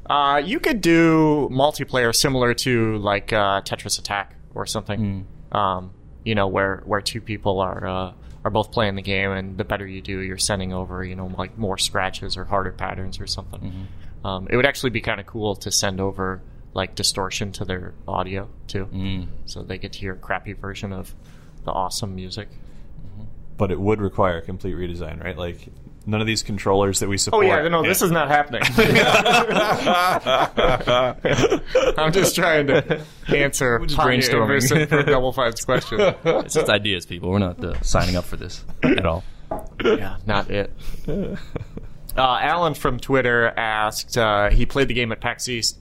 Uh, 0.09 0.43
you 0.45 0.59
could 0.61 0.81
do 0.81 1.49
multiplayer 1.53 2.15
similar 2.15 2.55
to 2.55 2.97
like 2.99 3.33
uh, 3.33 3.61
Tetris 3.63 3.99
Attack 3.99 4.35
or 4.55 4.67
something. 4.67 5.27
Um, 5.53 5.93
you 6.25 6.35
know, 6.35 6.49
where 6.49 6.83
where 6.87 7.01
two 7.01 7.21
people 7.21 7.61
are 7.61 7.87
uh, 7.87 8.13
are 8.45 8.51
both 8.51 8.73
playing 8.73 8.97
the 8.97 9.03
game, 9.03 9.31
and 9.31 9.57
the 9.57 9.65
better 9.65 9.87
you 9.87 10.01
do, 10.01 10.19
you're 10.21 10.39
sending 10.39 10.73
over 10.73 11.05
you 11.05 11.15
know 11.15 11.27
like 11.39 11.57
more 11.57 11.79
scratches 11.79 12.37
or 12.37 12.45
harder 12.45 12.73
patterns 12.73 13.21
or 13.21 13.27
something. 13.27 13.89
Um, 14.25 14.47
it 14.51 14.57
would 14.57 14.67
actually 14.67 14.91
be 14.91 15.01
kind 15.01 15.21
of 15.21 15.27
cool 15.27 15.57
to 15.57 15.71
send 15.71 16.01
over 16.01 16.43
like 16.75 16.95
distortion 16.95 17.53
to 17.53 17.65
their 17.65 17.93
audio 18.09 18.49
too, 18.67 18.87
Mm. 18.87 19.29
so 19.45 19.63
they 19.63 19.79
get 19.79 19.93
to 19.95 19.99
hear 19.99 20.15
a 20.15 20.17
crappy 20.17 20.53
version 20.53 20.93
of 20.93 21.15
the 21.65 21.71
awesome 21.73 22.15
music. 22.15 22.49
But 23.57 23.71
it 23.71 23.81
would 23.81 24.01
require 24.01 24.39
a 24.39 24.43
complete 24.43 24.75
redesign, 24.75 25.23
right? 25.23 25.37
Like 25.37 25.69
none 26.07 26.21
of 26.21 26.27
these 26.27 26.43
controllers 26.43 27.01
that 27.01 27.09
we 27.09 27.19
support. 27.19 27.45
Oh 27.45 27.49
support. 27.49 27.65
yeah, 27.65 27.69
no, 27.69 27.83
this 27.83 28.03
is 28.03 28.11
not 28.11 28.29
happening. 28.29 28.63
I'm 31.99 32.13
just 32.13 32.35
trying 32.35 32.67
to 32.69 33.03
answer 33.29 33.79
just 33.81 33.99
brainstorming. 33.99 34.89
For 34.89 35.03
Double 35.05 35.33
Five's 35.33 35.65
question. 35.65 36.01
It's 36.25 36.55
just 36.55 36.69
ideas, 36.69 37.07
people. 37.07 37.31
We're 37.31 37.39
not 37.39 37.63
uh, 37.63 37.81
signing 37.83 38.17
up 38.17 38.25
for 38.25 38.37
this 38.37 38.65
at 38.83 39.07
all. 39.07 39.23
yeah, 39.85 40.17
not 40.27 40.51
it. 40.51 40.73
Uh, 42.17 42.17
Alan 42.17 42.75
from 42.75 42.99
Twitter 43.01 43.49
asked. 43.57 44.19
Uh, 44.19 44.51
he 44.51 44.67
played 44.67 44.89
the 44.89 44.95
game 44.95 45.13
at 45.13 45.21
PAX 45.21 45.49
East, 45.49 45.79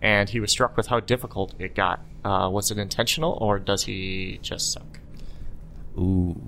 and 0.00 0.28
he 0.28 0.40
was 0.40 0.50
struck 0.50 0.76
with 0.76 0.86
how 0.86 1.00
difficult 1.00 1.54
it 1.58 1.74
got. 1.74 2.00
Uh, 2.24 2.48
was 2.50 2.70
it 2.70 2.78
intentional, 2.78 3.36
or 3.40 3.58
does 3.58 3.84
he 3.84 4.38
just 4.42 4.72
suck? 4.72 5.00
Ooh. 5.98 6.40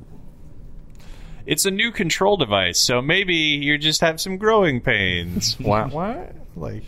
It's 1.46 1.64
a 1.64 1.70
new 1.70 1.92
control 1.92 2.36
device, 2.36 2.78
so 2.78 3.00
maybe 3.00 3.34
you 3.34 3.78
just 3.78 4.00
have 4.00 4.20
some 4.20 4.36
growing 4.36 4.80
pains. 4.80 5.54
what? 5.60 5.90
What? 5.92 6.34
Like 6.56 6.82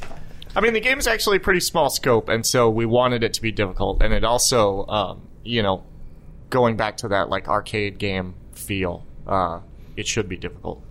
I 0.56 0.60
mean, 0.60 0.72
the 0.72 0.80
game 0.80 0.98
is 0.98 1.06
actually 1.06 1.38
pretty 1.38 1.60
small 1.60 1.90
scope, 1.90 2.28
and 2.28 2.44
so 2.44 2.68
we 2.68 2.84
wanted 2.86 3.22
it 3.22 3.32
to 3.34 3.42
be 3.42 3.52
difficult. 3.52 4.02
And 4.02 4.12
it 4.12 4.24
also, 4.24 4.86
um, 4.86 5.28
you 5.44 5.62
know, 5.62 5.84
going 6.50 6.76
back 6.76 6.96
to 6.98 7.08
that 7.08 7.28
like 7.28 7.48
arcade 7.48 7.98
game 7.98 8.34
feel, 8.52 9.06
uh, 9.26 9.60
it 9.96 10.06
should 10.06 10.28
be 10.28 10.36
difficult. 10.36 10.82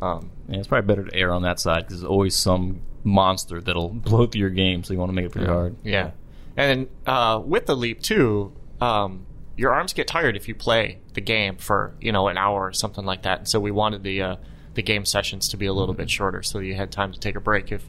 Um, 0.00 0.30
Yeah, 0.48 0.58
it's 0.58 0.68
probably 0.68 0.86
better 0.86 1.08
to 1.08 1.16
err 1.16 1.32
on 1.32 1.42
that 1.42 1.58
side 1.58 1.80
because 1.86 2.00
there's 2.00 2.08
always 2.10 2.36
some 2.36 2.82
monster 3.02 3.60
that'll 3.60 3.88
blow 3.92 4.26
through 4.26 4.40
your 4.40 4.50
game, 4.50 4.84
so 4.84 4.92
you 4.92 5.00
want 5.00 5.10
to 5.10 5.14
make 5.14 5.24
it 5.26 5.32
pretty 5.32 5.48
hard. 5.48 5.74
yeah, 5.82 6.12
and 6.56 6.88
uh, 7.06 7.42
with 7.44 7.66
the 7.66 7.74
leap 7.74 8.00
too, 8.02 8.52
um, 8.80 9.26
your 9.58 9.74
arms 9.74 9.92
get 9.92 10.06
tired 10.06 10.36
if 10.36 10.48
you 10.48 10.54
play 10.54 11.00
the 11.14 11.20
game 11.20 11.56
for 11.56 11.92
you 12.00 12.12
know 12.12 12.28
an 12.28 12.38
hour 12.38 12.66
or 12.68 12.72
something 12.72 13.04
like 13.04 13.22
that. 13.22 13.38
And 13.40 13.48
so 13.48 13.60
we 13.60 13.70
wanted 13.70 14.02
the 14.04 14.22
uh, 14.22 14.36
the 14.74 14.82
game 14.82 15.04
sessions 15.04 15.48
to 15.48 15.56
be 15.58 15.66
a 15.66 15.72
little 15.74 15.94
bit 15.94 16.08
shorter, 16.08 16.42
so 16.42 16.60
you 16.60 16.74
had 16.74 16.90
time 16.92 17.12
to 17.12 17.18
take 17.18 17.34
a 17.36 17.40
break. 17.40 17.70
If 17.72 17.84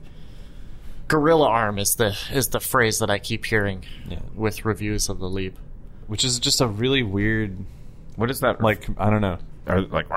gorilla 1.08 1.48
arm 1.48 1.80
is 1.80 1.96
the 1.96 2.18
is 2.32 2.50
the 2.50 2.60
phrase 2.60 3.00
that 3.00 3.10
I 3.10 3.18
keep 3.20 3.46
hearing 3.46 3.84
Yeah. 4.08 4.20
with 4.36 4.66
reviews 4.66 5.10
of 5.10 5.20
the 5.20 5.30
leap. 5.30 5.58
which 6.08 6.24
is 6.24 6.40
just 6.40 6.60
a 6.62 6.68
really 6.68 7.04
weird 7.04 7.58
what 8.16 8.30
is 8.30 8.42
that? 8.42 8.62
like 8.62 8.88
I 9.00 9.10
don't 9.10 9.22
know. 9.22 9.38
Are, 9.68 9.82
like, 9.82 10.08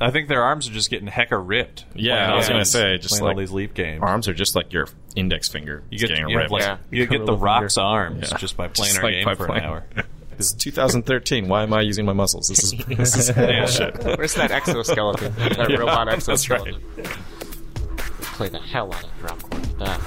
I 0.00 0.10
think 0.10 0.28
their 0.28 0.42
arms 0.42 0.68
are 0.68 0.72
just 0.72 0.90
getting 0.90 1.08
hecka 1.08 1.40
ripped. 1.44 1.84
Yeah, 1.94 2.32
I 2.32 2.36
was 2.36 2.48
gonna 2.48 2.64
say, 2.64 2.98
just 2.98 3.20
like- 3.20 3.34
all 3.34 3.36
these 3.38 3.50
leap 3.52 3.74
games. 3.74 4.00
arms 4.02 4.26
are 4.28 4.34
just 4.34 4.54
like 4.56 4.72
your 4.72 4.86
index 5.16 5.48
finger. 5.48 5.82
You 5.90 5.98
get 5.98 6.08
getting 6.10 6.28
you, 6.28 6.38
have, 6.38 6.50
ripped. 6.50 6.52
like, 6.52 6.62
Yeah. 6.62 6.76
you 6.90 7.06
get 7.06 7.26
the 7.26 7.36
rocks 7.36 7.74
finger. 7.74 7.86
arms 7.86 8.28
Yeah. 8.30 8.38
just 8.38 8.56
by 8.56 8.68
playing 8.76 8.92
Just 8.94 8.98
our 8.98 9.04
like 9.04 9.14
game 9.24 9.36
for 9.36 9.46
playing. 9.46 9.62
an 9.64 9.68
hour. 9.68 9.84
It's 10.38 10.52
2013. 10.52 11.48
Why 11.48 11.62
am 11.62 11.72
I 11.72 11.80
using 11.82 12.04
my 12.04 12.12
muscles? 12.12 12.48
This 12.48 12.64
is 12.64 12.72
this 12.86 13.16
is 13.16 13.30
bullshit. 13.34 14.18
Where's 14.18 14.34
that 14.34 14.50
exoskeleton? 14.50 15.32
That 15.56 15.70
Yeah, 15.70 15.76
robot 15.78 16.06
that's 16.06 16.28
exoskeleton. 16.28 16.80
Play 18.36 18.48
the 18.48 18.58
hell 18.58 18.92
out 18.92 19.04
of 19.04 19.18
drum 19.20 19.40
chord 19.40 19.60
with 19.60 19.78
that. 19.78 20.00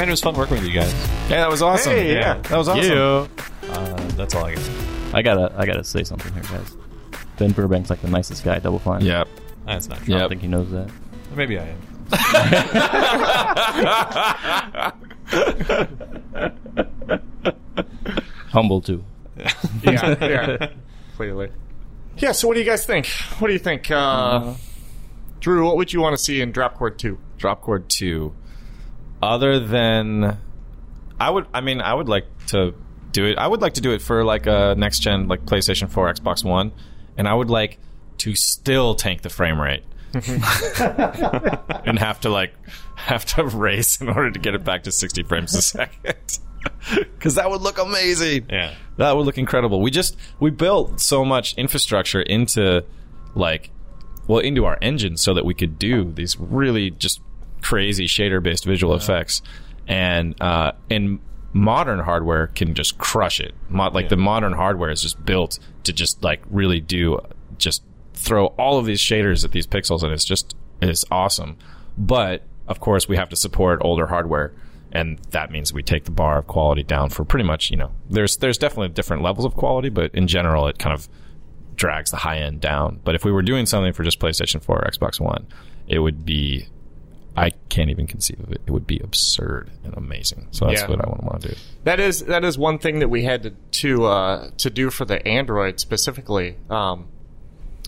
Man, 0.00 0.08
it 0.08 0.12
was 0.12 0.22
fun 0.22 0.34
working 0.34 0.56
with 0.56 0.64
you 0.64 0.72
guys. 0.72 0.90
Yeah, 1.28 1.42
that 1.42 1.50
was 1.50 1.60
awesome. 1.60 1.92
Hey, 1.92 2.14
yeah. 2.14 2.38
that 2.38 2.56
was 2.56 2.68
awesome. 2.68 2.90
Yeah. 2.90 3.26
Uh, 3.70 3.96
that's 4.16 4.34
all 4.34 4.46
I 4.46 4.54
got. 4.54 4.70
I 5.12 5.20
gotta, 5.20 5.52
I 5.58 5.66
gotta 5.66 5.84
say 5.84 6.04
something 6.04 6.32
here, 6.32 6.42
guys. 6.44 6.74
Ben 7.36 7.52
Burbank's 7.52 7.90
like 7.90 8.00
the 8.00 8.08
nicest 8.08 8.42
guy 8.42 8.56
at 8.56 8.62
Double 8.62 8.78
Fine. 8.78 9.04
Yep. 9.04 9.28
That's 9.66 9.90
not 9.90 9.98
true. 9.98 10.14
I 10.14 10.20
don't 10.20 10.22
Yep. 10.22 10.28
think 10.30 10.40
he 10.40 10.48
knows 10.48 10.70
that. 10.70 10.90
Maybe 11.36 11.58
I 11.58 11.66
am. 11.66 11.76
Humble 18.52 18.80
too. 18.80 19.04
yeah, 19.36 19.52
yeah, 19.84 20.68
clearly. 21.16 21.50
Yeah. 22.16 22.32
So, 22.32 22.48
what 22.48 22.54
do 22.54 22.60
you 22.60 22.66
guys 22.66 22.86
think? 22.86 23.06
What 23.38 23.48
do 23.48 23.52
you 23.52 23.58
think, 23.58 23.90
uh, 23.90 24.54
Drew? 25.40 25.66
What 25.66 25.76
would 25.76 25.92
you 25.92 26.00
want 26.00 26.16
to 26.16 26.22
see 26.22 26.40
in 26.40 26.52
Drop 26.52 26.78
Chord 26.78 26.98
Two? 26.98 27.18
Drop 27.36 27.60
Chord 27.62 27.88
2. 27.88 28.34
Other 29.22 29.60
than. 29.60 30.38
I 31.18 31.30
would. 31.30 31.46
I 31.52 31.60
mean, 31.60 31.80
I 31.80 31.92
would 31.92 32.08
like 32.08 32.26
to 32.48 32.74
do 33.12 33.26
it. 33.26 33.38
I 33.38 33.46
would 33.46 33.60
like 33.60 33.74
to 33.74 33.80
do 33.80 33.92
it 33.92 34.00
for 34.02 34.24
like 34.24 34.46
a 34.46 34.74
next 34.78 35.00
gen, 35.00 35.28
like 35.28 35.44
PlayStation 35.44 35.90
4, 35.90 36.14
Xbox 36.14 36.44
One. 36.44 36.72
And 37.18 37.28
I 37.28 37.34
would 37.34 37.50
like 37.50 37.78
to 38.18 38.34
still 38.34 38.94
tank 38.94 39.22
the 39.22 39.30
frame 39.30 39.60
rate. 39.60 39.82
and 40.14 41.98
have 41.98 42.20
to 42.20 42.28
like 42.30 42.52
have 42.96 43.24
to 43.24 43.44
race 43.44 44.00
in 44.00 44.08
order 44.08 44.30
to 44.30 44.38
get 44.40 44.54
it 44.54 44.64
back 44.64 44.82
to 44.82 44.90
60 44.92 45.22
frames 45.22 45.54
a 45.54 45.62
second 45.62 46.38
because 46.94 47.36
that 47.36 47.48
would 47.48 47.60
look 47.60 47.78
amazing 47.78 48.44
Yeah. 48.50 48.74
that 48.96 49.16
would 49.16 49.24
look 49.24 49.38
incredible. 49.38 49.80
We 49.80 49.92
just 49.92 50.16
we 50.40 50.50
built 50.50 51.00
so 51.00 51.24
much 51.24 51.54
infrastructure 51.54 52.20
into 52.20 52.84
like 53.36 53.70
well 54.26 54.40
into 54.40 54.64
our 54.64 54.78
engine 54.82 55.16
so 55.16 55.32
that 55.34 55.44
we 55.44 55.54
could 55.54 55.78
do 55.78 56.10
these 56.12 56.36
really 56.38 56.90
just 56.90 57.20
crazy 57.62 58.06
shader 58.06 58.42
based 58.42 58.64
visual 58.64 58.94
effects 58.94 59.42
and 59.86 60.40
uh 60.40 60.72
and 60.90 61.20
modern 61.52 61.98
hardware 62.00 62.46
can 62.48 62.74
just 62.74 62.98
crush 62.98 63.40
it. 63.40 63.54
Like 63.70 64.08
the 64.08 64.16
modern 64.16 64.52
hardware 64.52 64.90
is 64.90 65.02
just 65.02 65.24
built 65.24 65.58
to 65.84 65.92
just 65.92 66.22
like 66.22 66.42
really 66.50 66.80
do 66.80 67.18
just 67.58 67.82
throw 68.14 68.46
all 68.46 68.78
of 68.78 68.86
these 68.86 69.00
shaders 69.00 69.44
at 69.44 69.52
these 69.52 69.66
pixels 69.66 70.02
and 70.02 70.12
it's 70.12 70.24
just 70.24 70.54
it's 70.80 71.04
awesome. 71.10 71.56
But 71.98 72.44
of 72.68 72.80
course 72.80 73.08
we 73.08 73.16
have 73.16 73.28
to 73.30 73.36
support 73.36 73.80
older 73.82 74.06
hardware 74.06 74.52
and 74.92 75.18
that 75.30 75.50
means 75.50 75.72
we 75.72 75.82
take 75.82 76.04
the 76.04 76.10
bar 76.10 76.38
of 76.38 76.46
quality 76.46 76.82
down 76.82 77.10
for 77.10 77.24
pretty 77.24 77.44
much, 77.44 77.70
you 77.70 77.76
know, 77.76 77.92
there's 78.08 78.36
there's 78.36 78.58
definitely 78.58 78.88
different 78.88 79.22
levels 79.22 79.44
of 79.44 79.54
quality, 79.54 79.88
but 79.88 80.14
in 80.14 80.26
general 80.26 80.66
it 80.68 80.78
kind 80.78 80.94
of 80.94 81.08
drags 81.74 82.10
the 82.10 82.18
high 82.18 82.38
end 82.38 82.60
down. 82.60 83.00
But 83.04 83.14
if 83.14 83.24
we 83.24 83.32
were 83.32 83.42
doing 83.42 83.66
something 83.66 83.92
for 83.92 84.04
just 84.04 84.20
PlayStation 84.20 84.62
4 84.62 84.76
or 84.76 84.90
Xbox 84.90 85.18
One, 85.18 85.46
it 85.88 85.98
would 85.98 86.24
be 86.24 86.66
I 87.40 87.50
can't 87.68 87.90
even 87.90 88.06
conceive 88.06 88.40
of 88.40 88.52
it. 88.52 88.60
It 88.66 88.70
would 88.70 88.86
be 88.86 88.98
absurd 89.00 89.70
and 89.84 89.96
amazing. 89.96 90.48
So 90.50 90.66
that's 90.66 90.82
Yeah. 90.82 90.88
what 90.88 91.00
I 91.04 91.08
want 91.08 91.42
to 91.42 91.48
do. 91.48 91.54
That 91.84 92.00
is 92.00 92.24
that 92.24 92.44
is 92.44 92.58
one 92.58 92.78
thing 92.78 92.98
that 93.00 93.08
we 93.08 93.24
had 93.24 93.42
to 93.44 93.50
to, 93.82 94.04
uh, 94.06 94.50
to 94.58 94.70
do 94.70 94.90
for 94.90 95.04
the 95.04 95.26
Android 95.26 95.80
specifically. 95.80 96.56
Um, 96.68 97.08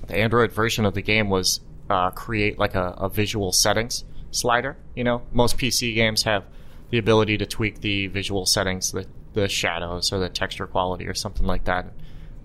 the 0.07 0.17
Android 0.17 0.53
version 0.53 0.85
of 0.85 0.95
the 0.95 1.03
game 1.03 1.29
was 1.31 1.61
uh, 1.91 2.11
create 2.11 2.59
like 2.59 2.75
a, 2.75 2.95
a 2.99 3.09
visual 3.09 3.53
settings 3.53 4.05
slider. 4.31 4.77
You 4.95 5.05
know, 5.05 5.23
most 5.33 5.59
PC 5.59 5.95
games 5.95 6.23
have 6.23 6.45
the 6.91 6.99
ability 6.99 7.38
to 7.38 7.47
tweak 7.47 7.81
the 7.81 8.07
visual 8.09 8.47
settings, 8.47 8.93
the 8.93 9.07
the 9.35 9.49
shadows 9.49 10.12
or 10.12 10.19
the 10.19 10.29
texture 10.29 10.67
quality 10.67 11.07
or 11.07 11.15
something 11.15 11.47
like 11.47 11.65
that. 11.65 11.87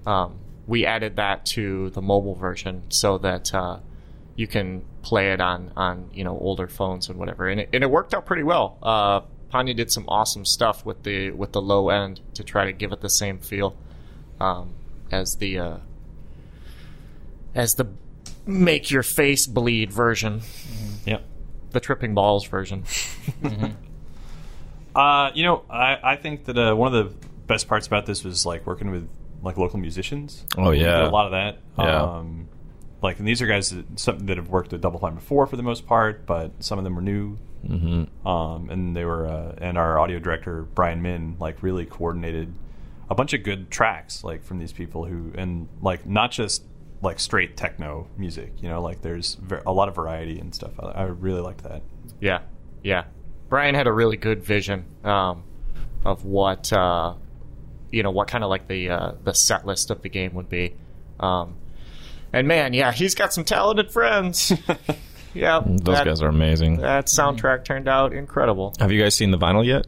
Um, 0.06 0.36
we 0.67 0.86
added 0.86 1.15
that 1.17 1.46
to 1.48 1.89
the 1.91 2.02
mobile 2.02 2.36
version 2.36 2.84
so 2.89 3.17
that 3.20 3.54
uh, 3.54 3.80
you 4.38 4.47
can 4.47 4.86
play 5.02 5.34
it 5.34 5.41
on 5.41 5.73
on 5.76 6.10
you 6.13 6.23
know 6.23 6.38
older 6.39 6.69
phones 6.69 7.10
and 7.10 7.19
whatever, 7.19 7.50
and 7.50 7.60
it, 7.60 7.69
and 7.73 7.84
it 7.84 7.89
worked 7.91 8.13
out 8.13 8.26
pretty 8.26 8.43
well. 8.43 8.78
Uh, 8.82 9.21
Panya 9.54 9.76
did 9.76 9.91
some 9.91 10.06
awesome 10.08 10.45
stuff 10.45 10.86
with 10.86 11.04
the 11.04 11.32
with 11.32 11.52
the 11.52 11.62
low 11.62 11.89
end 11.89 12.21
to 12.36 12.43
try 12.45 12.63
to 12.65 12.71
give 12.71 12.91
it 12.93 13.02
the 13.02 13.10
same 13.10 13.39
feel 13.39 13.76
um, 14.39 14.73
as 15.12 15.36
the 15.36 15.58
uh, 15.60 15.78
as 17.56 17.76
the 17.76 17.88
make 18.45 18.89
your 18.91 19.04
face 19.04 19.45
bleed 19.47 19.91
version, 19.91 20.41
Yep. 21.06 21.26
the 21.71 21.80
tripping 21.82 22.13
balls 22.13 22.45
version. 22.47 22.86
Uh, 24.95 25.30
you 25.36 25.43
know, 25.43 25.63
I, 25.69 26.00
I 26.04 26.15
think 26.15 26.45
that 26.45 26.58
uh, 26.58 26.73
one 26.73 26.91
of 26.95 27.08
the 27.19 27.28
best 27.45 27.67
parts 27.67 27.86
about 27.86 28.08
this 28.08 28.23
was 28.23 28.47
like 28.47 28.65
working 28.65 28.89
with 28.89 29.08
like 29.43 29.56
local 29.56 29.78
musicians. 29.78 30.43
Oh, 30.58 30.71
yeah. 30.71 31.08
a 31.08 31.12
lot 31.12 31.26
of 31.28 31.32
that. 31.34 31.60
Yeah. 31.78 32.02
Um, 32.02 32.47
like, 33.01 33.19
and 33.19 33.27
these 33.27 33.41
are 33.41 33.47
guys 33.47 33.69
that, 33.69 33.99
some 33.99 34.25
that 34.25 34.38
have 34.38 34.49
worked 34.49 34.73
at 34.73 34.81
Double 34.81 34.99
Fine 34.99 35.15
before 35.15 35.45
for 35.47 35.55
the 35.55 35.63
most 35.63 35.86
part, 35.86 36.25
but 36.25 36.51
some 36.60 36.77
of 36.77 36.83
them 36.83 36.95
were 36.95 37.01
new. 37.01 37.38
Mm-hmm. 37.67 38.27
Um, 38.27 38.69
and 38.69 38.95
they 38.95 39.03
were, 39.03 39.27
uh, 39.27 39.55
and 39.57 39.77
our 39.77 39.99
audio 39.99 40.19
director 40.19 40.63
Brian 40.63 41.01
Min 41.01 41.38
like 41.39 41.62
really 41.63 41.86
coordinated 41.86 42.53
a 43.10 43.15
bunch 43.15 43.33
of 43.33 43.43
good 43.43 43.71
tracks 43.71 44.23
like 44.23 44.43
from 44.43 44.60
these 44.60 44.71
people 44.71 45.05
who, 45.05 45.31
and 45.36 45.67
like 45.81 46.05
not 46.05 46.31
just 46.31 46.63
like 47.01 47.19
straight 47.19 47.57
techno 47.57 48.07
music. 48.17 48.53
You 48.60 48.69
know, 48.69 48.81
like 48.81 49.01
there's 49.01 49.36
ver- 49.36 49.63
a 49.65 49.71
lot 49.71 49.89
of 49.89 49.95
variety 49.95 50.39
and 50.39 50.53
stuff. 50.53 50.71
I, 50.79 50.88
I 50.88 51.03
really 51.03 51.41
liked 51.41 51.63
that. 51.63 51.81
Yeah, 52.19 52.39
yeah. 52.83 53.05
Brian 53.49 53.75
had 53.75 53.88
a 53.88 53.93
really 53.93 54.17
good 54.17 54.43
vision 54.43 54.86
um, 55.03 55.43
of 56.05 56.25
what 56.25 56.71
uh, 56.73 57.13
you 57.91 58.03
know, 58.03 58.12
what 58.12 58.27
kind 58.27 58.43
of 58.43 58.49
like 58.49 58.67
the 58.67 58.89
uh, 58.89 59.12
the 59.23 59.33
set 59.33 59.65
list 59.65 59.89
of 59.89 60.01
the 60.01 60.10
game 60.10 60.33
would 60.33 60.49
be. 60.49 60.75
Um, 61.19 61.55
and 62.33 62.47
man, 62.47 62.73
yeah, 62.73 62.91
he's 62.91 63.15
got 63.15 63.33
some 63.33 63.43
talented 63.43 63.91
friends. 63.91 64.51
yeah, 65.33 65.61
Those 65.65 65.97
that, 65.97 66.05
guys 66.05 66.21
are 66.21 66.29
amazing. 66.29 66.77
That 66.77 67.05
soundtrack 67.07 67.63
turned 67.65 67.87
out 67.87 68.13
incredible. 68.13 68.73
Have 68.79 68.91
you 68.91 69.01
guys 69.01 69.15
seen 69.15 69.31
the 69.31 69.37
vinyl 69.37 69.65
yet? 69.65 69.87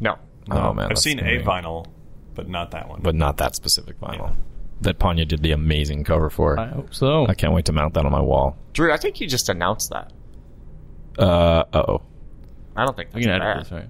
No, 0.00 0.18
Oh 0.50 0.72
man, 0.72 0.88
I've 0.90 0.98
seen 0.98 1.18
gonna 1.18 1.30
a 1.30 1.38
be- 1.38 1.44
vinyl, 1.44 1.86
but 2.34 2.48
not 2.48 2.70
that 2.72 2.88
one. 2.88 3.00
but 3.02 3.14
not 3.14 3.36
that 3.38 3.54
specific 3.54 4.00
vinyl 4.00 4.34
that 4.80 4.98
Panya 4.98 5.28
did 5.28 5.42
the 5.42 5.52
amazing 5.52 6.04
cover 6.04 6.30
for. 6.30 6.58
I 6.58 6.68
hope 6.68 6.94
so. 6.94 7.26
I 7.26 7.34
can't 7.34 7.52
wait 7.52 7.66
to 7.66 7.72
mount 7.72 7.92
that 7.94 8.06
on 8.06 8.12
my 8.12 8.20
wall. 8.22 8.56
Drew, 8.72 8.90
I 8.92 8.96
think 8.96 9.20
you 9.20 9.26
just 9.28 9.48
announced 9.50 9.90
that. 9.90 10.10
Uh 11.18 11.64
oh, 11.74 12.02
I 12.76 12.84
don't 12.84 12.96
think 12.96 13.10
We 13.12 13.24
that's 13.24 13.26
can 13.26 13.40
bad. 13.40 13.60
this, 13.64 13.72
right? 13.72 13.88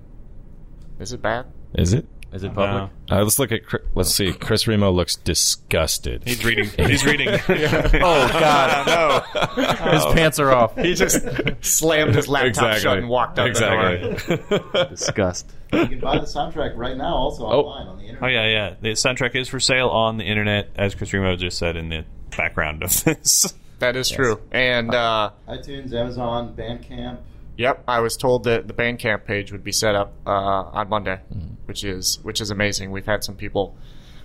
Is 0.99 1.13
it 1.13 1.23
bad? 1.23 1.47
is 1.75 1.93
it? 1.93 2.07
Is 2.33 2.45
it 2.45 2.49
No. 2.49 2.55
public? 2.55 2.91
Uh, 3.11 3.23
let's 3.25 3.39
look 3.41 3.51
at. 3.51 3.65
Chri- 3.65 3.85
Let's 3.95 4.15
see. 4.15 4.33
Chris 4.33 4.67
Remo 4.69 4.91
looks 4.93 5.17
disgusted. 5.17 6.23
He's 6.25 6.45
reading. 6.45 6.71
He's 6.89 7.05
reading. 7.05 7.29
oh 7.49 8.29
God! 8.29 8.87
No, 9.57 9.91
his 9.91 10.05
pants 10.15 10.39
are 10.39 10.53
off. 10.53 10.77
He 10.77 10.95
just 10.95 11.27
slammed 11.61 12.15
his 12.15 12.29
laptop 12.29 12.77
shut 12.79 12.99
and 12.99 13.09
walked 13.09 13.39
out 13.39 13.53
the 13.55 13.61
door. 13.61 13.91
exactly. 13.91 14.89
Disgust. 14.91 15.51
You 15.73 15.87
can 15.87 16.01
buy 16.01 16.19
the 16.19 16.27
soundtrack 16.27 16.77
right 16.77 16.97
now, 16.97 17.15
also 17.15 17.45
online 17.45 17.87
on 17.89 17.97
the 17.99 18.05
internet. 18.05 18.23
Oh 18.23 18.27
yeah, 18.29 18.47
yeah. 18.47 18.75
The 18.81 18.91
soundtrack 18.91 19.35
is 19.35 19.49
for 19.49 19.61
sale 19.61 19.89
on 19.89 20.17
the 20.17 20.25
internet, 20.25 20.69
as 20.77 20.95
Chris 20.95 21.13
Remo 21.13 21.37
just 21.37 21.59
said 21.59 21.77
in 21.77 21.89
the 21.89 22.05
background 22.37 22.83
of 22.83 23.05
this. 23.05 23.53
That 23.81 23.97
is 23.97 24.09
true. 24.11 24.41
And 24.53 24.95
uh, 24.95 25.31
iTunes, 25.49 25.93
Amazon, 25.93 26.55
Bandcamp. 26.55 27.19
Yep, 27.57 27.85
I 27.89 28.01
was 28.01 28.17
told 28.17 28.45
that 28.45 28.67
the 28.69 28.75
Bandcamp 28.75 29.25
page 29.25 29.53
would 29.53 29.65
be 29.65 29.73
set 29.73 29.95
up 29.95 30.13
uh, 30.27 30.31
on 30.31 30.89
Monday, 30.89 31.21
which 31.71 31.85
is 31.85 32.19
which 32.25 32.41
is 32.41 32.51
amazing. 32.51 32.91
We've 32.91 33.07
had 33.07 33.23
some 33.23 33.37
people 33.37 33.77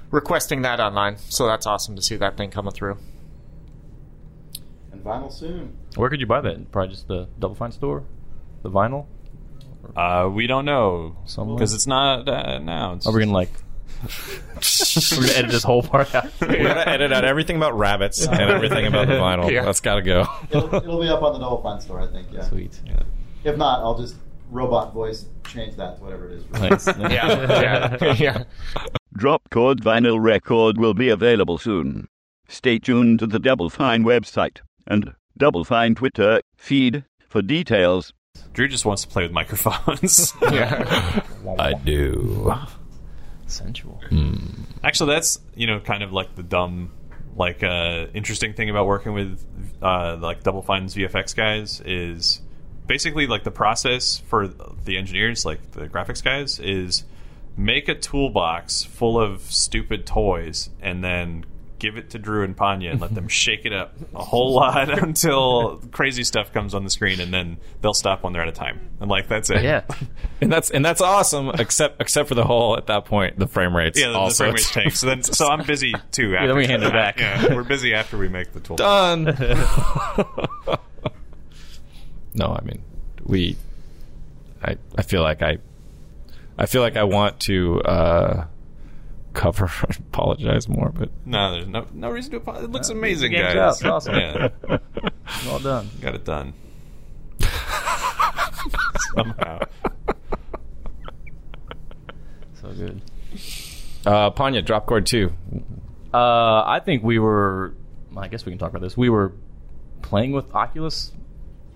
requesting 0.09 0.63
that 0.63 0.79
online, 0.79 1.17
so 1.17 1.45
that's 1.45 1.67
awesome 1.67 1.95
to 1.95 2.01
see 2.01 2.15
that 2.15 2.37
thing 2.37 2.49
coming 2.49 2.73
through. 2.73 2.97
And 4.91 5.03
vinyl 5.03 5.31
soon. 5.31 5.77
Where 5.95 6.09
could 6.09 6.19
you 6.19 6.25
buy 6.25 6.41
that? 6.41 6.71
Probably 6.71 6.89
just 6.89 7.07
the 7.07 7.27
Double 7.37 7.53
Fine 7.53 7.71
store. 7.71 8.03
The 8.63 8.71
vinyl. 8.71 9.05
Uh, 9.95 10.27
we 10.33 10.47
don't 10.47 10.65
know 10.65 11.15
because 11.23 11.75
it's 11.75 11.85
not 11.85 12.27
uh, 12.27 12.43
announced. 12.47 13.05
Are 13.05 13.13
we 13.13 13.19
gonna 13.19 13.31
like? 13.31 13.51
we're 14.01 15.21
gonna 15.21 15.33
edit 15.33 15.51
this 15.51 15.61
whole 15.61 15.83
part 15.83 16.15
out. 16.15 16.25
We 16.41 16.47
gotta 16.63 16.89
edit 16.89 17.13
out 17.13 17.25
everything 17.25 17.57
about 17.57 17.77
rabbits 17.77 18.25
and 18.25 18.41
everything 18.41 18.87
about 18.87 19.05
the 19.07 19.13
vinyl. 19.13 19.51
Yeah. 19.51 19.65
That's 19.65 19.81
gotta 19.81 20.01
go. 20.01 20.25
It'll, 20.49 20.73
it'll 20.73 20.99
be 20.99 21.09
up 21.09 21.21
on 21.21 21.33
the 21.33 21.39
Double 21.39 21.61
Fine 21.61 21.79
store, 21.81 22.01
I 22.01 22.07
think. 22.07 22.29
Yeah. 22.31 22.41
Sweet. 22.41 22.81
If 23.43 23.55
not, 23.55 23.81
I'll 23.81 23.99
just 23.99 24.15
robot 24.49 24.93
voice 24.93 25.25
change 25.47 25.75
that 25.75 25.97
to 25.97 26.03
whatever 26.03 26.27
it 26.29 26.33
is. 26.33 26.43
Thanks. 26.51 26.87
Yeah, 26.97 27.97
yeah, 28.01 28.13
yeah. 28.13 28.43
Drop 29.13 29.49
Chord 29.49 29.81
vinyl 29.81 30.21
record 30.21 30.77
will 30.77 30.93
be 30.93 31.09
available 31.09 31.57
soon. 31.57 32.07
Stay 32.47 32.79
tuned 32.79 33.19
to 33.19 33.27
the 33.27 33.39
Double 33.39 33.69
Fine 33.69 34.03
website 34.03 34.59
and 34.87 35.13
Double 35.37 35.63
Fine 35.63 35.95
Twitter 35.95 36.41
feed 36.57 37.05
for 37.27 37.41
details. 37.41 38.13
Drew 38.53 38.67
just 38.67 38.85
wants 38.85 39.03
to 39.03 39.07
play 39.07 39.23
with 39.23 39.31
microphones. 39.31 40.33
yeah. 40.51 41.21
I 41.59 41.73
do. 41.73 42.53
Sensual. 43.47 44.01
Actually, 44.83 45.13
that's 45.13 45.39
you 45.55 45.67
know 45.67 45.79
kind 45.79 46.03
of 46.03 46.11
like 46.11 46.35
the 46.35 46.43
dumb, 46.43 46.91
like 47.35 47.63
uh, 47.63 48.07
interesting 48.13 48.53
thing 48.53 48.69
about 48.69 48.87
working 48.87 49.13
with 49.13 49.43
uh, 49.81 50.17
like 50.19 50.43
Double 50.43 50.61
Fine's 50.61 50.95
VFX 50.95 51.35
guys 51.35 51.81
is 51.85 52.41
basically 52.87 53.27
like 53.27 53.43
the 53.43 53.51
process 53.51 54.17
for 54.17 54.47
the 54.47 54.97
engineers, 54.97 55.45
like 55.45 55.71
the 55.71 55.87
graphics 55.87 56.23
guys, 56.23 56.59
is 56.59 57.03
make 57.57 57.87
a 57.87 57.95
toolbox 57.95 58.83
full 58.83 59.19
of 59.19 59.41
stupid 59.41 60.05
toys 60.05 60.69
and 60.81 61.03
then 61.03 61.45
give 61.77 61.97
it 61.97 62.09
to 62.11 62.19
Drew 62.19 62.43
and 62.43 62.55
Panya 62.55 62.91
and 62.91 63.01
let 63.01 63.13
them 63.13 63.27
shake 63.29 63.65
it 63.65 63.73
up 63.73 63.95
a 64.13 64.23
whole 64.23 64.53
lot 64.53 64.89
until 65.03 65.77
crazy 65.91 66.23
stuff 66.23 66.51
comes 66.53 66.73
on 66.73 66.83
the 66.83 66.89
screen, 66.89 67.19
and 67.19 67.33
then 67.33 67.57
they'll 67.81 67.93
stop 67.93 68.23
when 68.23 68.33
they're 68.33 68.41
at 68.41 68.47
a 68.47 68.53
time. 68.53 68.79
And 68.99 69.09
like 69.09 69.27
that's 69.27 69.49
it. 69.49 69.63
Yeah. 69.63 69.83
and 70.41 70.51
that's 70.51 70.71
and 70.71 70.83
that's 70.83 71.01
awesome. 71.01 71.49
Except 71.49 72.01
except 72.01 72.29
for 72.29 72.35
the 72.35 72.45
whole 72.45 72.77
at 72.77 72.87
that 72.87 73.05
point, 73.05 73.37
the 73.37 73.47
frame 73.47 73.75
rates. 73.75 73.99
Yeah, 73.99 74.09
the, 74.09 74.27
the 74.27 74.33
frame 74.33 74.53
rate 74.53 74.69
tanks. 74.71 74.99
So 74.99 75.07
then, 75.07 75.23
so 75.23 75.47
I'm 75.47 75.65
busy 75.65 75.93
too. 76.11 76.35
After 76.35 76.47
then 76.47 76.57
we 76.57 76.65
hand 76.65 76.83
it 76.83 76.91
that. 76.91 77.17
back. 77.17 77.19
Yeah, 77.19 77.55
we're 77.55 77.63
busy 77.63 77.93
after 77.93 78.17
we 78.17 78.29
make 78.29 78.53
the 78.53 78.59
tool. 78.59 78.77
done. 78.77 79.25
No, 82.35 82.55
I 82.59 82.63
mean 82.63 82.81
we. 83.23 83.55
I 84.63 84.77
I 84.97 85.01
feel 85.01 85.21
like 85.23 85.41
I. 85.41 85.57
I 86.57 86.65
feel 86.67 86.81
like 86.81 86.95
I 86.95 87.03
want 87.03 87.39
to 87.41 87.81
uh, 87.81 88.45
cover 89.33 89.65
apologize 89.99 90.69
more, 90.69 90.89
but 90.89 91.09
No, 91.25 91.51
there's 91.53 91.67
no 91.67 91.85
no 91.93 92.09
reason 92.09 92.31
to 92.31 92.37
apologize. 92.37 92.65
It 92.65 92.71
looks 92.71 92.89
amazing, 92.89 93.31
game's 93.31 93.53
guys. 93.53 93.57
out. 93.57 93.69
It's 93.73 93.83
awesome. 93.83 94.15
Yeah, 94.15 94.49
Well 95.45 95.59
done. 95.59 95.89
got 96.01 96.15
it 96.15 96.23
done. 96.25 96.53
Somehow. 99.15 99.59
So 102.61 102.73
good. 102.73 103.01
uh, 104.05 104.31
Panya 104.31 104.63
Dropchord 104.65 105.05
two. 105.05 105.33
Uh, 106.13 106.63
I 106.65 106.79
think 106.83 107.03
we 107.03 107.19
were. 107.19 107.73
I 108.17 108.27
guess 108.29 108.45
we 108.45 108.51
can 108.51 108.59
talk 108.59 108.69
about 108.69 108.81
this. 108.81 108.95
We 108.95 109.09
were 109.09 109.33
playing 110.01 110.31
with 110.31 110.53
Oculus. 110.55 111.11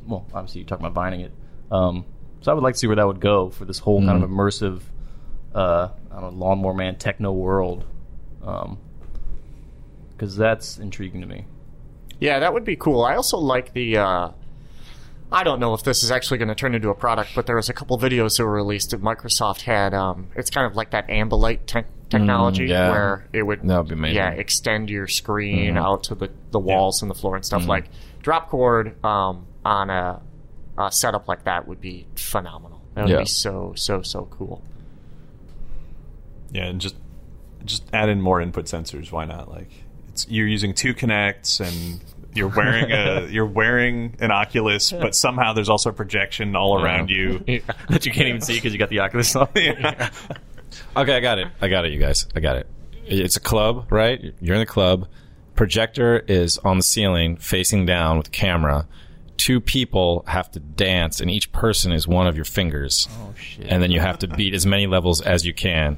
Well, 0.09 0.25
obviously, 0.33 0.61
you're 0.61 0.67
talking 0.67 0.85
about 0.85 0.95
binding 0.95 1.21
it. 1.21 1.31
Um, 1.71 2.05
so 2.41 2.51
I 2.51 2.55
would 2.55 2.63
like 2.63 2.73
to 2.73 2.79
see 2.79 2.87
where 2.87 2.95
that 2.95 3.05
would 3.05 3.19
go 3.19 3.49
for 3.49 3.65
this 3.65 3.79
whole 3.79 4.03
kind 4.03 4.23
of 4.23 4.29
immersive, 4.29 4.81
uh, 5.53 5.89
I 6.11 6.19
don't 6.19 6.33
know, 6.33 6.45
lawnmower 6.45 6.73
man 6.73 6.97
techno 6.97 7.31
world. 7.31 7.85
Because 10.11 10.35
that's 10.35 10.79
intriguing 10.79 11.21
to 11.21 11.27
me. 11.27 11.45
Yeah, 12.19 12.39
that 12.39 12.53
would 12.53 12.65
be 12.65 12.75
cool. 12.75 13.03
I 13.03 13.15
also 13.15 13.37
like 13.37 13.73
the. 13.73 13.97
Uh, 13.97 14.31
I 15.31 15.43
don't 15.43 15.59
know 15.59 15.75
if 15.75 15.83
this 15.83 16.01
is 16.01 16.09
actually 16.09 16.39
going 16.39 16.47
to 16.47 16.55
turn 16.55 16.73
into 16.73 16.89
a 16.89 16.95
product, 16.95 17.31
but 17.35 17.45
there 17.45 17.55
was 17.55 17.69
a 17.69 17.73
couple 17.73 17.97
videos 17.99 18.37
that 18.37 18.45
were 18.45 18.51
released 18.51 18.91
that 18.91 19.01
Microsoft 19.01 19.61
had. 19.61 19.93
Um, 19.93 20.29
it's 20.35 20.49
kind 20.49 20.65
of 20.65 20.75
like 20.75 20.89
that 20.91 21.07
Ambilight 21.07 21.67
te- 21.67 21.81
technology 22.09 22.65
yeah. 22.65 22.89
where 22.89 23.27
it 23.31 23.43
would 23.43 23.63
yeah 23.63 24.31
extend 24.31 24.89
your 24.89 25.07
screen 25.07 25.77
out 25.77 26.03
to 26.05 26.15
the, 26.15 26.31
the 26.49 26.59
walls 26.59 27.03
and 27.03 27.11
the 27.11 27.15
floor 27.15 27.35
and 27.35 27.45
stuff. 27.45 27.67
Like 27.67 27.85
Dropchord 28.23 29.03
um, 29.05 29.45
on 29.69 29.89
a, 29.89 30.21
a 30.77 30.91
setup 30.91 31.27
like 31.27 31.43
that 31.43 31.67
would 31.67 31.79
be 31.79 32.07
phenomenal. 32.15 32.81
That 32.95 33.03
would 33.05 33.11
Yeah. 33.11 33.19
be 33.19 33.25
so 33.25 33.73
so 33.75 34.01
so 34.01 34.27
cool. 34.31 34.63
Yeah, 36.51 36.65
and 36.65 36.81
just 36.81 36.95
just 37.65 37.83
add 37.93 38.09
in 38.09 38.21
more 38.21 38.41
input 38.41 38.65
sensors. 38.65 39.11
Why 39.11 39.25
not? 39.25 39.49
Like 39.49 39.69
it's 40.09 40.27
you're 40.29 40.47
using 40.47 40.73
two 40.73 40.93
Kinects 40.93 41.59
and 41.59 42.01
you're 42.33 42.47
wearing 42.47 42.91
a 42.91 43.27
you're 43.31 43.45
wearing 43.45 44.15
an 44.19 44.31
Oculus, 44.31 44.91
but 44.91 45.13
somehow 45.15 45.53
there's 45.53 45.69
also 45.69 45.91
a 45.91 45.93
projection 45.93 46.55
all 46.55 46.81
around 46.83 47.09
you. 47.09 47.39
that 47.89 48.05
you 48.05 48.11
can't 48.11 48.27
even 48.27 48.41
see 48.41 48.55
because 48.55 48.73
you 48.73 48.79
got 48.79 48.89
the 48.89 48.99
Oculus 48.99 49.35
on. 49.35 49.47
Yeah. 49.55 50.09
Okay, 50.95 51.15
I 51.15 51.19
got 51.19 51.39
it. 51.39 51.47
I 51.61 51.67
got 51.67 51.85
it, 51.85 51.91
you 51.93 51.99
guys. 51.99 52.27
I 52.35 52.39
got 52.39 52.55
it. 52.57 52.67
It's 53.05 53.35
a 53.37 53.39
club, 53.39 53.91
right? 53.91 54.33
You're 54.39 54.55
in 54.55 54.59
the 54.61 54.65
club. 54.67 55.07
Projector 55.55 56.19
is 56.27 56.57
on 56.59 56.77
the 56.77 56.83
ceiling, 56.83 57.37
facing 57.37 57.85
down 57.87 58.17
with 58.19 58.31
camera. 58.31 58.87
Two 59.39 59.61
people 59.61 60.23
have 60.27 60.51
to 60.51 60.59
dance, 60.59 61.21
and 61.21 61.31
each 61.31 61.51
person 61.53 61.93
is 61.93 62.05
one 62.05 62.27
of 62.27 62.35
your 62.35 62.43
fingers. 62.43 63.07
Oh 63.21 63.33
shit! 63.39 63.67
And 63.69 63.81
then 63.81 63.89
you 63.89 64.01
have 64.01 64.19
to 64.19 64.27
beat 64.27 64.53
as 64.53 64.65
many 64.65 64.85
levels 64.85 65.21
as 65.21 65.45
you 65.45 65.53
can 65.53 65.97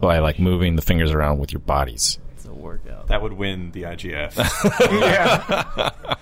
by 0.00 0.20
like 0.20 0.38
moving 0.40 0.74
the 0.76 0.80
fingers 0.82 1.12
around 1.12 1.38
with 1.38 1.52
your 1.52 1.60
bodies. 1.60 2.18
it's 2.34 2.46
a 2.46 2.52
workout. 2.52 3.08
That 3.08 3.20
would 3.20 3.34
win 3.34 3.72
the 3.72 3.82
IGF. 3.82 4.34
yeah. 4.90 6.14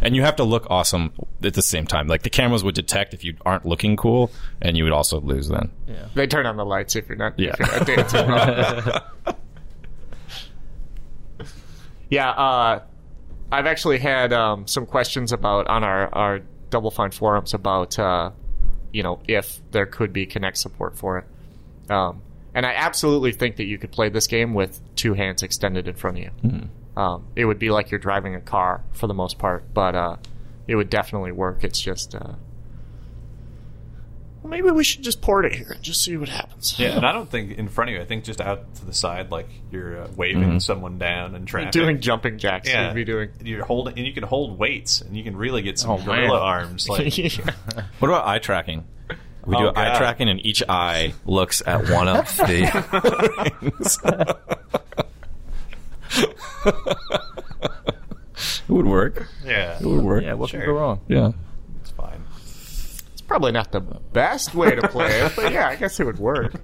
And 0.00 0.16
you 0.16 0.22
have 0.22 0.36
to 0.36 0.44
look 0.44 0.66
awesome 0.70 1.12
at 1.42 1.52
the 1.54 1.62
same 1.62 1.86
time. 1.86 2.06
Like 2.08 2.22
the 2.22 2.30
cameras 2.30 2.64
would 2.64 2.74
detect 2.74 3.12
if 3.14 3.22
you 3.22 3.36
aren't 3.44 3.66
looking 3.66 3.96
cool, 3.96 4.30
and 4.62 4.76
you 4.78 4.84
would 4.84 4.92
also 4.94 5.20
lose 5.20 5.48
then. 5.48 5.70
Yeah. 5.86 6.06
They 6.14 6.26
turn 6.26 6.46
on 6.46 6.56
the 6.56 6.64
lights 6.64 6.96
if 6.96 7.06
you're 7.08 7.18
not, 7.18 7.38
Yeah. 7.38 7.54
if 7.58 7.58
you're 7.58 7.68
not 7.68 7.86
dancing. 7.86 9.36
yeah, 12.10 12.30
uh, 12.30 12.80
I've 13.50 13.66
actually 13.66 13.98
had 13.98 14.32
um, 14.32 14.66
some 14.66 14.86
questions 14.86 15.32
about 15.32 15.68
on 15.68 15.84
our, 15.84 16.12
our 16.14 16.40
Double 16.70 16.90
Fine 16.90 17.12
forums 17.12 17.54
about 17.54 17.98
uh, 17.98 18.30
you 18.92 19.02
know 19.02 19.20
if 19.28 19.60
there 19.70 19.86
could 19.86 20.12
be 20.12 20.26
Kinect 20.26 20.56
support 20.56 20.96
for 20.98 21.18
it, 21.18 21.90
um, 21.90 22.22
and 22.54 22.66
I 22.66 22.72
absolutely 22.74 23.32
think 23.32 23.56
that 23.56 23.64
you 23.64 23.78
could 23.78 23.92
play 23.92 24.08
this 24.08 24.26
game 24.26 24.54
with 24.54 24.80
two 24.96 25.14
hands 25.14 25.42
extended 25.42 25.86
in 25.86 25.94
front 25.94 26.18
of 26.18 26.24
you. 26.24 26.30
Um, 26.96 27.26
it 27.36 27.44
would 27.44 27.58
be 27.58 27.70
like 27.70 27.90
you're 27.90 28.00
driving 28.00 28.34
a 28.34 28.40
car 28.40 28.82
for 28.92 29.06
the 29.06 29.14
most 29.14 29.38
part, 29.38 29.72
but 29.74 29.94
uh, 29.94 30.16
it 30.66 30.74
would 30.76 30.90
definitely 30.90 31.30
work. 31.32 31.62
It's 31.62 31.80
just 31.80 32.14
uh, 32.14 32.32
maybe 34.46 34.70
we 34.70 34.84
should 34.84 35.02
just 35.02 35.20
port 35.20 35.44
it 35.44 35.54
here 35.54 35.72
and 35.72 35.82
just 35.82 36.02
see 36.02 36.16
what 36.16 36.28
happens. 36.28 36.78
yeah, 36.78 36.96
and 36.96 37.04
I 37.04 37.12
don't 37.12 37.30
think 37.30 37.52
in 37.58 37.68
front 37.68 37.90
of 37.90 37.96
you. 37.96 38.02
I 38.02 38.04
think 38.04 38.24
just 38.24 38.40
out 38.40 38.74
to 38.76 38.84
the 38.86 38.92
side, 38.94 39.30
like 39.30 39.48
you're 39.70 40.02
uh, 40.02 40.08
waving 40.16 40.60
someone 40.60 40.98
down 40.98 41.34
in 41.34 41.44
traffic. 41.46 41.72
doing 41.72 42.00
jumping 42.00 42.38
jacks. 42.38 42.68
yeah, 42.68 42.86
You'd 42.88 42.94
be 42.94 43.04
doing. 43.04 43.30
You're 43.42 43.64
holding, 43.64 43.96
and 43.98 44.06
you 44.06 44.12
can 44.12 44.22
hold 44.22 44.58
weights, 44.58 45.00
and 45.00 45.16
you 45.16 45.22
can 45.24 45.36
really 45.36 45.62
get 45.62 45.78
some 45.78 45.90
Oh, 45.90 45.98
gorilla 45.98 46.28
man. 46.28 46.30
arms. 46.42 46.88
Like 46.88 47.12
What 47.98 48.08
about 48.08 48.26
eye 48.26 48.38
tracking? 48.38 48.84
We 49.44 49.56
do 49.56 49.66
Oh, 49.66 49.70
eye 49.70 49.90
God. 49.90 49.98
tracking, 49.98 50.28
and 50.28 50.44
each 50.44 50.62
eye 50.68 51.14
looks 51.24 51.62
at 51.66 51.88
one 51.90 52.08
of 52.08 52.26
the 52.36 53.50
rings. 53.62 53.98
it 58.68 58.68
would 58.68 58.86
work. 58.86 59.28
yeah, 59.44 59.78
It 59.80 59.84
would 59.86 60.02
work. 60.02 60.22
Yeah. 60.24 60.34
What 60.34 60.50
Sure. 60.50 60.60
could 60.60 60.66
go 60.66 60.72
wrong? 60.74 61.00
Yeah. 61.08 61.32
It's 63.26 63.26
fine. 63.26 63.26
it's 63.26 63.26
probably 63.26 63.52
not 63.52 63.72
the 63.72 63.80
best 63.80 64.54
way 64.54 64.74
to 64.74 64.88
play 64.88 65.20
it, 65.20 65.32
but 65.36 65.52
yeah, 65.52 65.68
I 65.68 65.76
guess 65.76 66.00
it 66.00 66.04
would 66.04 66.18
work. 66.18 66.54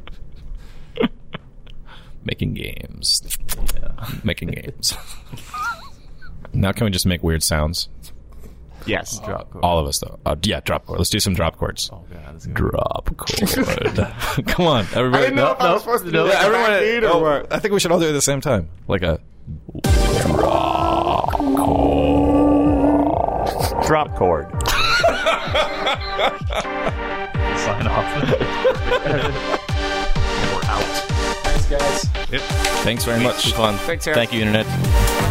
Making 2.25 2.55
games. 2.55 3.37
Making 4.22 4.51
games. 4.51 4.94
now 6.53 6.72
can 6.72 6.85
we 6.85 6.90
just 6.90 7.07
make 7.07 7.22
weird 7.22 7.42
sounds? 7.42 7.88
Yes. 8.87 9.18
Drop 9.20 9.51
chord. 9.51 9.64
All 9.64 9.79
of 9.79 9.87
us, 9.87 9.98
though. 9.98 10.18
Uh, 10.27 10.37
yeah, 10.42 10.61
drop 10.61 10.87
chord. 10.87 10.98
Let's 10.98 11.11
do 11.11 11.20
some 11.20 11.35
drop 11.35 11.57
chords. 11.57 11.88
Oh 11.92 12.05
god. 12.12 12.35
This 12.35 12.46
is 12.46 12.53
Drop 12.53 13.16
chord. 13.16 14.46
Come 14.46 14.66
on, 14.66 14.87
everybody. 14.94 15.25
I 15.25 15.31
didn't 15.31 15.37
know 15.37 15.53
if 15.53 15.61
I 15.61 15.72
was 15.72 15.83
supposed 15.83 16.05
to 16.05 16.11
do 16.12 16.18
Yeah, 16.18 16.25
like 16.25 16.44
everyone. 16.44 16.70
backbeat 16.70 17.03
or 17.03 17.12
oh, 17.12 17.18
what. 17.20 17.53
I 17.53 17.59
think 17.59 17.75
we 17.75 17.81
should 17.81 17.92
all 17.92 18.01
do 18.01 18.07
it 18.07 18.11
at 18.11 18.12
the 18.12 18.22
same 18.22 18.40
time, 18.40 18.68
like 18.88 19.03
a 19.03 19.20
drop, 19.83 21.31
chord. 21.33 23.48
Drop 23.87 24.14
chord. 24.16 24.46
sign 27.59 27.87
off. 27.87 28.05
And 29.07 29.35
we're 30.55 30.65
out. 30.65 30.83
Thanks, 31.45 31.67
guys. 31.67 32.31
Yep. 32.31 32.41
Thanks 32.83 33.05
very 33.05 33.23
much. 33.23 33.53
Fun. 33.53 33.77
Thanks, 33.79 34.07
Eric. 34.07 34.17
Thank 34.17 34.33
you, 34.33 34.41
internet. 34.41 35.22